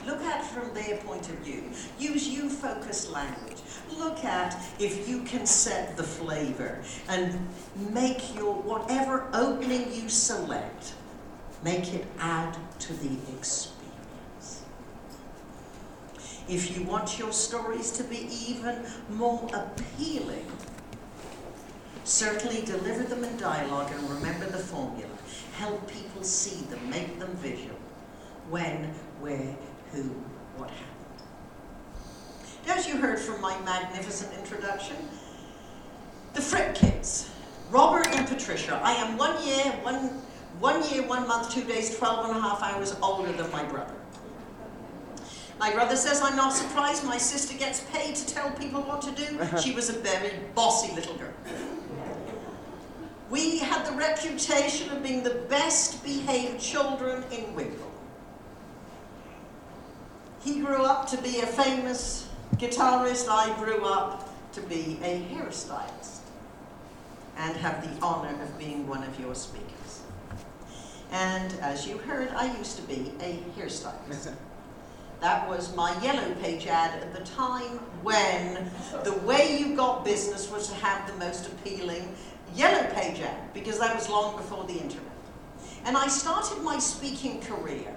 Look 0.06 0.22
at 0.22 0.46
from 0.46 0.74
their 0.74 0.96
point 0.98 1.28
of 1.28 1.36
view. 1.40 1.63
Use 2.00 2.30
you 2.30 2.50
focused 2.50 3.12
language. 3.12 3.58
Look 3.98 4.24
at 4.24 4.56
if 4.80 5.10
you 5.10 5.24
can 5.24 5.46
set 5.46 5.98
the 5.98 6.04
flavor 6.04 6.82
and 7.10 7.38
make 7.92 8.36
your 8.36 8.54
whatever 8.54 9.28
opening 9.34 9.92
you 9.94 10.08
select, 10.08 10.94
make 11.63 11.93
it 11.93 12.06
add 12.20 12.58
to 12.80 12.93
the 12.93 13.17
experience. 13.38 14.63
If 16.48 16.78
you 16.78 16.84
want 16.84 17.20
your 17.20 17.32
stories 17.34 17.91
to 17.93 18.04
be 18.04 18.30
even 18.48 18.86
more 19.10 19.50
appealing, 19.54 20.46
certainly 22.04 22.62
deliver 22.62 23.04
them 23.04 23.24
in 23.24 23.38
dialogue 23.38 23.91
and 23.91 24.10
remember 24.10 24.46
the 24.46 24.58
formula. 24.58 25.10
Help 25.58 25.91
people 25.91 26.24
see 26.24 26.63
them, 26.65 26.89
make 26.89 27.20
them 27.20 27.36
visual. 27.38 27.76
When, 28.50 28.93
where, 29.20 29.56
who, 29.91 30.04
what 30.56 30.70
happened. 30.70 30.88
As 32.67 32.88
you 32.88 32.98
heard 32.98 33.20
from 33.20 33.41
my 33.41 33.60
magnificent 33.62 34.34
introduction, 34.38 34.96
the 36.34 36.41
Fripp 36.41 36.76
kids, 36.76 37.30
Robert 37.72 38.08
and 38.08 38.28
Patricia. 38.28 38.80
I 38.84 38.93
am 38.93 39.17
one 39.17 39.46
year, 39.46 39.65
one, 39.82 40.22
one 40.60 40.88
year, 40.91 41.04
one 41.08 41.28
month, 41.28 41.54
two 41.54 41.63
days, 41.63 41.98
12 41.98 42.30
and 42.30 42.38
a 42.38 42.41
half 42.41 42.62
hours 42.63 42.96
older 43.02 43.32
than 43.32 43.52
my 43.52 43.63
brother. 43.63 43.93
My 45.60 45.74
brother 45.74 45.96
says 45.96 46.22
I'm 46.22 46.36
not 46.36 46.54
surprised 46.54 47.04
my 47.04 47.17
sister 47.17 47.58
gets 47.58 47.82
paid 47.91 48.15
to 48.15 48.34
tell 48.34 48.52
people 48.52 48.82
what 48.82 49.02
to 49.04 49.12
do. 49.12 49.39
Uh-huh. 49.39 49.60
She 49.60 49.74
was 49.74 49.89
a 49.89 49.93
very 49.93 50.32
bossy 50.54 50.93
little 50.93 51.15
girl. 51.15 51.34
We 53.30 53.58
had 53.60 53.86
the 53.86 53.91
reputation 53.93 54.89
of 54.91 55.04
being 55.04 55.24
the 55.24 55.46
best 55.50 56.04
behaved 56.04 56.62
children 56.62 57.24
in 57.32 57.54
Wicklow. 57.56 57.91
He 60.43 60.60
grew 60.60 60.86
up 60.86 61.10
to 61.10 61.17
be 61.22 61.41
a 61.41 61.46
famous 61.46 62.30
guitarist. 62.56 63.28
I 63.28 63.54
grew 63.60 63.84
up 63.86 64.30
to 64.54 64.62
be 64.62 64.98
a 65.04 65.20
hairstylist 65.32 66.20
and 67.38 67.56
have 67.58 67.84
the 67.84 68.06
honor 68.06 68.41
of 68.41 68.58
being 68.58 68.88
one 68.88 69.04
of 69.04 69.20
your 69.20 69.36
speakers. 69.36 69.77
And 71.12 71.54
as 71.62 71.88
you 71.88 71.98
heard, 71.98 72.30
I 72.30 72.56
used 72.58 72.76
to 72.78 72.84
be 72.84 73.12
a 73.22 73.39
hairstylist. 73.58 74.34
That 75.20 75.50
was 75.50 75.76
my 75.76 76.00
yellow 76.04 76.36
page 76.36 76.67
ad 76.67 77.02
at 77.02 77.12
the 77.12 77.24
time 77.24 77.80
when 78.04 78.70
the 79.04 79.13
way 79.26 79.58
you 79.58 79.76
got 79.76 80.06
business 80.06 80.48
was 80.52 80.67
to 80.70 80.76
have 80.76 81.08
the 81.08 81.17
most 81.17 81.48
appealing 81.48 82.15
yellow 82.56 82.88
page 82.93 83.20
ad, 83.22 83.52
because 83.52 83.80
that 83.80 83.96
was 83.96 84.08
long 84.10 84.38
before 84.38 84.65
the 84.65 84.74
internet. 84.74 85.04
And 85.86 85.98
I 85.98 86.08
started 86.08 86.62
my 86.62 86.78
speaking 86.78 87.41
career 87.41 87.96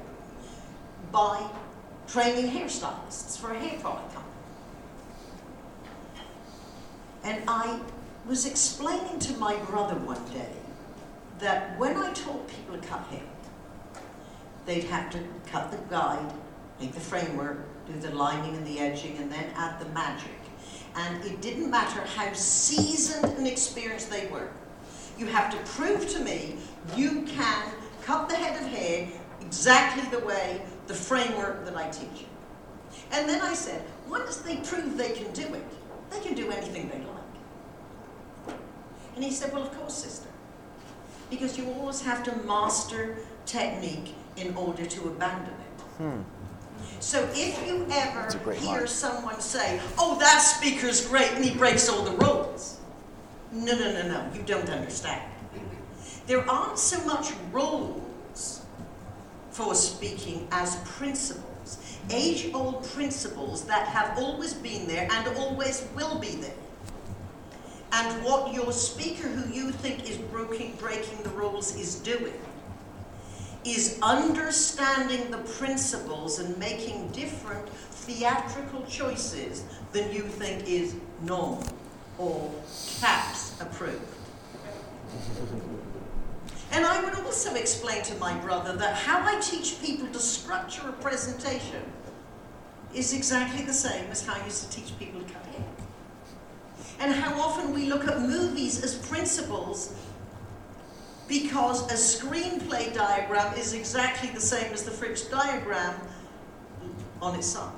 by 1.13 1.47
training 2.09 2.51
hairstylists 2.53 3.39
for 3.39 3.53
a 3.53 3.59
hair 3.59 3.79
product 3.81 4.15
company. 4.15 4.35
And 7.25 7.45
I 7.47 7.81
was 8.27 8.47
explaining 8.47 9.19
to 9.19 9.37
my 9.37 9.57
brother 9.57 9.97
one 9.97 10.25
day 10.33 10.60
that 11.41 11.79
when 11.79 11.97
I 11.97 12.13
taught 12.13 12.49
people 12.49 12.79
to 12.79 12.87
cut 12.87 13.01
hair, 13.07 13.23
they'd 14.67 14.85
have 14.85 15.11
to 15.11 15.19
cut 15.47 15.71
the 15.71 15.79
guide, 15.89 16.33
make 16.79 16.93
the 16.93 17.01
framework, 17.01 17.59
do 17.87 17.99
the 17.99 18.15
lining 18.15 18.57
and 18.57 18.67
the 18.67 18.79
edging, 18.79 19.17
and 19.19 19.31
then 19.31 19.47
add 19.57 19.81
the 19.81 19.89
magic. 19.91 20.31
And 20.97 21.25
it 21.25 21.41
didn't 21.41 21.71
matter 21.71 22.01
how 22.01 22.33
seasoned 22.33 23.37
and 23.37 23.47
experienced 23.47 24.11
they 24.11 24.27
were. 24.27 24.49
You 25.19 25.27
have 25.27 25.51
to 25.53 25.73
prove 25.73 26.09
to 26.11 26.21
me 26.21 26.57
you 26.97 27.23
can 27.23 27.73
cut 28.03 28.29
the 28.29 28.37
head 28.37 28.61
of 28.61 28.69
hair 28.69 29.09
exactly 29.41 30.09
the 30.17 30.25
way, 30.25 30.63
the 30.87 30.95
framework 30.95 31.65
that 31.65 31.77
I 31.77 31.89
teach 31.91 32.21
you. 32.21 32.27
And 33.13 33.29
then 33.29 33.41
I 33.41 33.55
said, 33.55 33.83
once 34.09 34.37
they 34.39 34.57
prove 34.57 34.97
they 34.97 35.13
can 35.13 35.33
do 35.33 35.55
it, 35.55 35.65
they 36.11 36.21
can 36.21 36.35
do 36.35 36.51
anything 36.51 36.89
they 36.89 36.99
like. 36.99 38.57
And 39.15 39.25
he 39.25 39.31
said, 39.31 39.53
well, 39.53 39.63
of 39.63 39.77
course, 39.79 39.95
sister. 39.95 40.30
Because 41.31 41.57
you 41.57 41.71
always 41.73 42.03
have 42.03 42.23
to 42.25 42.37
master 42.47 43.17
technique 43.47 44.15
in 44.37 44.55
order 44.57 44.85
to 44.85 45.09
abandon 45.09 45.55
it. 45.55 45.81
Hmm. 45.99 46.21
So 46.99 47.29
if 47.33 47.67
you 47.67 47.87
ever 47.91 48.21
That's 48.21 48.35
a 48.35 48.39
great 48.39 48.59
hear 48.59 48.87
someone 48.87 49.41
say, 49.41 49.81
oh, 49.99 50.19
that 50.19 50.39
speaker's 50.39 51.07
great 51.07 51.31
and 51.33 51.45
he 51.45 51.57
breaks 51.57 51.89
all 51.89 52.03
the 52.03 52.13
rules, 52.13 52.79
no, 53.53 53.73
no, 53.79 53.93
no, 53.93 54.09
no, 54.09 54.31
you 54.35 54.43
don't 54.43 54.69
understand. 54.69 55.23
There 56.27 56.49
aren't 56.49 56.79
so 56.79 57.05
much 57.05 57.33
rules 57.53 58.65
for 59.51 59.75
speaking 59.75 60.47
as 60.53 60.77
principles, 60.85 61.99
age 62.11 62.51
old 62.55 62.85
principles 62.91 63.65
that 63.65 63.89
have 63.89 64.19
always 64.19 64.55
been 64.55 64.87
there 64.87 65.09
and 65.11 65.37
always 65.37 65.87
will 65.95 66.19
be 66.19 66.37
there. 66.37 66.55
And 67.93 68.25
what 68.25 68.55
your 68.55 68.73
speaker, 68.73 69.29
who 69.29 69.53
you 69.53 69.73
think 69.73 70.09
is 70.09 70.17
breaking, 70.17 70.77
breaking 70.77 71.23
the 71.23 71.31
rules, 71.31 71.77
is 71.77 71.97
doing 71.97 72.41
is 73.65 73.99
understanding 74.03 75.31
the 75.31 75.39
principles 75.39 76.39
and 76.39 76.57
making 76.59 77.09
different 77.09 77.69
theatrical 77.69 78.83
choices 78.87 79.65
than 79.93 80.11
you 80.13 80.23
think 80.23 80.67
is 80.67 80.97
normal 81.23 81.63
or 82.17 82.51
CAPS 83.01 83.61
approved. 83.61 84.01
And 86.73 86.85
I 86.85 87.03
would 87.03 87.15
also 87.15 87.55
explain 87.55 88.03
to 88.05 88.15
my 88.17 88.35
brother 88.39 88.77
that 88.77 88.95
how 88.95 89.23
I 89.27 89.41
teach 89.41 89.81
people 89.83 90.07
to 90.09 90.21
structure 90.21 90.89
a 90.89 90.93
presentation 90.93 91.83
is 92.95 93.13
exactly 93.13 93.65
the 93.65 93.73
same 93.73 94.07
as 94.11 94.25
how 94.25 94.41
I 94.41 94.45
used 94.45 94.71
to 94.71 94.77
teach 94.77 94.97
people 94.99 95.21
to 95.21 95.33
cut 95.33 95.45
hair. 95.47 95.65
And 97.01 97.13
how 97.13 97.41
often 97.41 97.73
we 97.75 97.87
look 97.87 98.07
at 98.07 98.21
movies 98.21 98.85
as 98.85 98.95
principles 98.95 99.95
because 101.29 101.91
a 101.91 101.95
screenplay 101.95 102.93
diagram 102.95 103.57
is 103.57 103.73
exactly 103.73 104.31
the 104.31 104.41
same 104.41 104.73
as 104.73 104.83
the 104.83 104.91
Fripp's 104.91 105.25
diagram 105.29 105.95
on 107.23 107.35
its 107.37 107.47
side. 107.47 107.73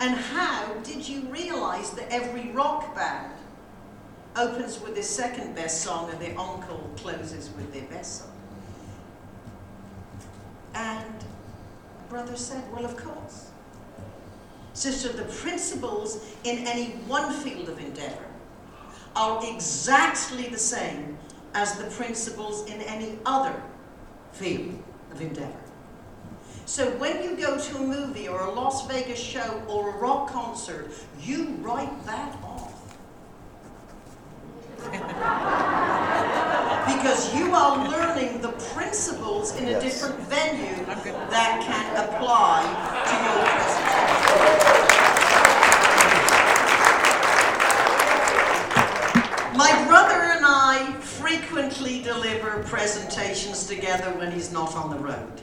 And 0.00 0.14
how 0.14 0.74
did 0.82 1.06
you 1.06 1.20
realize 1.26 1.90
that 1.92 2.10
every 2.10 2.50
rock 2.52 2.94
band 2.94 3.32
opens 4.36 4.80
with 4.80 4.94
their 4.94 5.02
second 5.02 5.54
best 5.54 5.82
song, 5.82 6.10
and 6.10 6.20
their 6.20 6.38
encore 6.38 6.80
closes 6.96 7.50
with 7.56 7.72
their 7.72 7.84
best 7.84 8.20
song. 8.20 8.32
And 10.74 11.24
brother 12.08 12.36
said, 12.36 12.62
Well, 12.72 12.84
of 12.84 12.96
course. 12.96 13.49
Sister, 14.74 15.12
the 15.12 15.24
principles 15.24 16.24
in 16.44 16.66
any 16.66 16.92
one 17.06 17.32
field 17.32 17.68
of 17.68 17.78
endeavor 17.78 18.24
are 19.16 19.40
exactly 19.52 20.48
the 20.48 20.58
same 20.58 21.18
as 21.54 21.74
the 21.76 21.84
principles 21.90 22.64
in 22.70 22.80
any 22.82 23.18
other 23.26 23.60
field 24.32 24.80
of 25.10 25.20
endeavor. 25.20 25.52
So 26.66 26.90
when 26.98 27.24
you 27.24 27.36
go 27.36 27.58
to 27.58 27.76
a 27.78 27.80
movie 27.80 28.28
or 28.28 28.40
a 28.42 28.50
Las 28.52 28.86
Vegas 28.86 29.18
show 29.18 29.60
or 29.68 29.90
a 29.90 29.96
rock 29.98 30.30
concert, 30.30 30.92
you 31.20 31.56
write 31.60 32.06
that 32.06 32.36
off. 32.44 32.68
because 36.86 37.34
you 37.34 37.52
are 37.54 37.88
learning 37.90 38.40
the 38.40 38.48
principles 38.74 39.54
in 39.56 39.66
a 39.66 39.70
Yes. 39.72 39.82
different 39.82 40.18
venue 40.28 40.84
that 40.86 41.60
can 41.62 41.96
apply 42.08 42.62
to 42.62 42.68
your 42.70 42.78
presentation. 43.00 43.09
My 49.56 49.84
brother 49.86 50.22
and 50.22 50.44
I 50.46 50.96
frequently 51.00 52.02
deliver 52.02 52.62
presentations 52.64 53.66
together 53.66 54.10
when 54.18 54.32
he's 54.32 54.52
not 54.52 54.74
on 54.74 54.90
the 54.90 54.98
road. 54.98 55.40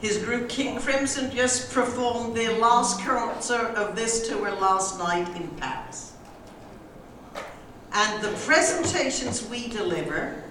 His 0.00 0.18
group 0.18 0.50
King 0.50 0.78
Crimson 0.78 1.30
just 1.30 1.72
performed 1.72 2.36
their 2.36 2.58
last 2.58 3.00
concert 3.00 3.74
of 3.74 3.96
this 3.96 4.28
tour 4.28 4.50
last 4.50 4.98
night 4.98 5.28
in 5.34 5.48
Paris. 5.56 6.12
And 7.92 8.22
the 8.22 8.32
presentations 8.44 9.48
we 9.48 9.68
deliver, 9.68 10.42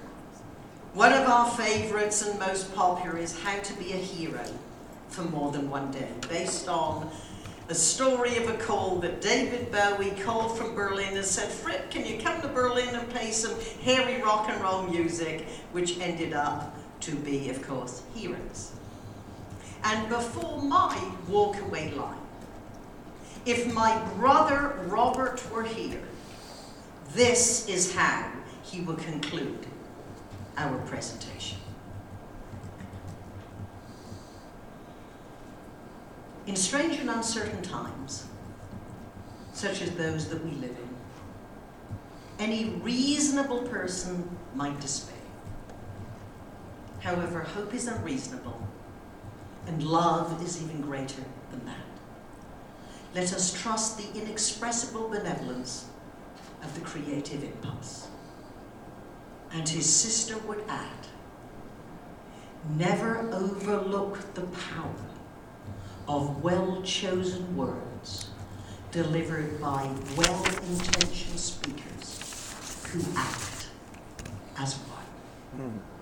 one 0.93 1.13
of 1.13 1.27
our 1.27 1.51
favorites 1.51 2.25
and 2.25 2.39
most 2.39 2.73
popular 2.73 3.17
is 3.17 3.37
How 3.41 3.59
to 3.59 3.73
Be 3.73 3.91
a 3.93 3.97
Hero 3.97 4.45
for 5.09 5.23
More 5.23 5.51
Than 5.51 5.69
One 5.69 5.91
Day, 5.91 6.09
based 6.29 6.67
on 6.67 7.11
a 7.69 7.75
story 7.75 8.37
of 8.37 8.49
a 8.49 8.57
call 8.57 8.97
that 8.99 9.21
David 9.21 9.71
Bowie 9.71 10.11
called 10.21 10.57
from 10.57 10.75
Berlin 10.75 11.15
and 11.15 11.25
said, 11.25 11.49
Fripp, 11.49 11.89
can 11.89 12.05
you 12.05 12.21
come 12.21 12.41
to 12.41 12.47
Berlin 12.49 12.93
and 12.93 13.09
play 13.09 13.31
some 13.31 13.53
hairy 13.81 14.21
rock 14.21 14.49
and 14.49 14.61
roll 14.61 14.83
music, 14.83 15.47
which 15.71 15.99
ended 15.99 16.33
up 16.33 16.75
to 17.01 17.15
be, 17.15 17.49
of 17.49 17.61
course, 17.61 18.01
Heroes. 18.15 18.71
And 19.83 20.07
before 20.07 20.61
my 20.61 20.95
walkaway 21.29 21.95
line, 21.95 22.17
if 23.45 23.73
my 23.73 24.01
brother 24.15 24.79
Robert 24.87 25.43
were 25.51 25.63
here, 25.63 26.01
this 27.13 27.67
is 27.67 27.93
how 27.93 28.31
he 28.63 28.81
will 28.81 28.95
conclude 28.95 29.65
our 30.57 30.77
presentation. 30.85 31.57
In 36.45 36.57
strange 36.57 36.99
and 36.99 37.09
uncertain 37.09 37.61
times, 37.61 38.25
such 39.53 39.81
as 39.81 39.91
those 39.91 40.27
that 40.29 40.43
we 40.43 40.51
live 40.51 40.71
in, 40.71 40.89
any 42.37 42.65
reasonable 42.81 43.61
person 43.63 44.29
might 44.53 44.77
despair. 44.81 45.15
However, 46.99 47.41
hope 47.41 47.73
is 47.73 47.87
unreasonable, 47.87 48.67
and 49.67 49.83
love 49.83 50.43
is 50.43 50.61
even 50.61 50.81
greater 50.81 51.23
than 51.51 51.65
that. 51.65 51.85
Let 53.15 53.31
us 53.31 53.53
trust 53.53 53.97
the 53.97 54.19
inexpressible 54.19 55.07
benevolence 55.07 55.85
of 56.61 56.75
the 56.75 56.81
creative 56.81 57.43
impulse. 57.43 58.07
And 59.53 59.69
his 59.69 59.85
sister 59.85 60.37
would 60.39 60.63
add 60.67 61.07
never 62.75 63.19
overlook 63.31 64.33
the 64.33 64.41
power 64.41 65.12
of 66.07 66.43
well 66.43 66.81
chosen 66.83 67.55
words 67.55 68.29
delivered 68.91 69.59
by 69.59 69.89
well 70.17 70.43
intentioned 70.69 71.39
speakers 71.39 72.83
who 72.91 73.01
act 73.17 73.67
as 74.57 74.75
one. 74.75 75.69
Hmm. 75.69 75.92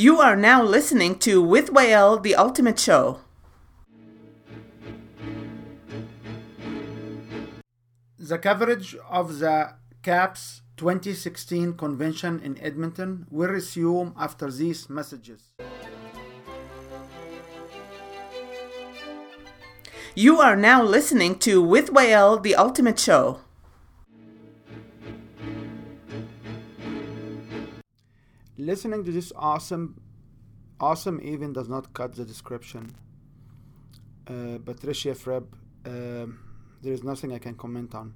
You 0.00 0.18
are 0.18 0.34
now 0.34 0.62
listening 0.62 1.18
to 1.18 1.42
With 1.42 1.72
Whale, 1.72 2.18
the 2.18 2.34
Ultimate 2.34 2.78
Show. 2.78 3.20
The 8.18 8.38
coverage 8.38 8.96
of 9.10 9.40
the 9.40 9.74
CAPS 10.02 10.62
2016 10.78 11.74
convention 11.74 12.40
in 12.40 12.58
Edmonton 12.62 13.26
will 13.28 13.50
resume 13.50 14.14
after 14.16 14.50
these 14.50 14.88
messages. 14.88 15.52
You 20.14 20.40
are 20.40 20.56
now 20.56 20.82
listening 20.82 21.38
to 21.40 21.60
With 21.60 21.92
Whale, 21.92 22.38
the 22.38 22.54
Ultimate 22.54 22.98
Show. 22.98 23.40
Listening 28.60 29.04
to 29.04 29.10
this 29.10 29.32
awesome, 29.36 29.98
awesome 30.78 31.18
even 31.24 31.54
does 31.54 31.66
not 31.66 31.94
cut 31.94 32.14
the 32.14 32.26
description. 32.26 32.94
Uh, 34.26 34.58
Patricia 34.62 35.14
Fripp, 35.14 35.56
um 35.86 36.38
there 36.82 36.92
is 36.92 37.02
nothing 37.02 37.32
I 37.32 37.38
can 37.38 37.54
comment 37.54 37.94
on. 37.94 38.12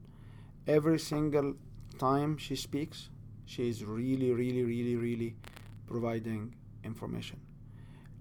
Every 0.66 0.98
single 0.98 1.54
time 1.98 2.36
she 2.36 2.56
speaks, 2.56 3.08
she 3.46 3.70
is 3.70 3.84
really, 3.84 4.32
really, 4.32 4.64
really, 4.64 4.96
really 4.96 5.36
providing 5.86 6.54
information. 6.82 7.40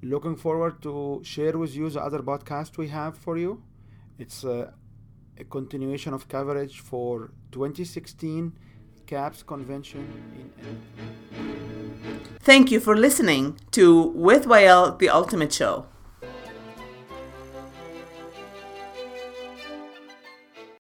Looking 0.02 0.38
forward 0.38 0.82
to 0.84 1.20
share 1.24 1.58
with 1.58 1.76
you 1.76 1.90
the 1.90 2.02
other 2.02 2.20
podcast 2.20 2.78
we 2.78 2.88
have 2.88 3.18
for 3.18 3.38
you. 3.38 3.62
It's 4.18 4.46
a, 4.46 4.74
a 5.38 5.44
continuation 5.44 6.14
of 6.14 6.30
coverage 6.30 6.80
for 6.80 7.32
2016 7.52 8.54
CAPS 9.08 9.44
convention 9.44 10.08
in. 10.40 11.73
Thank 12.40 12.72
you 12.72 12.80
for 12.80 12.96
listening 12.96 13.58
to 13.72 14.02
With 14.16 14.46
Whale, 14.46 14.96
the 14.98 15.10
Ultimate 15.10 15.54
Show. 15.54 15.86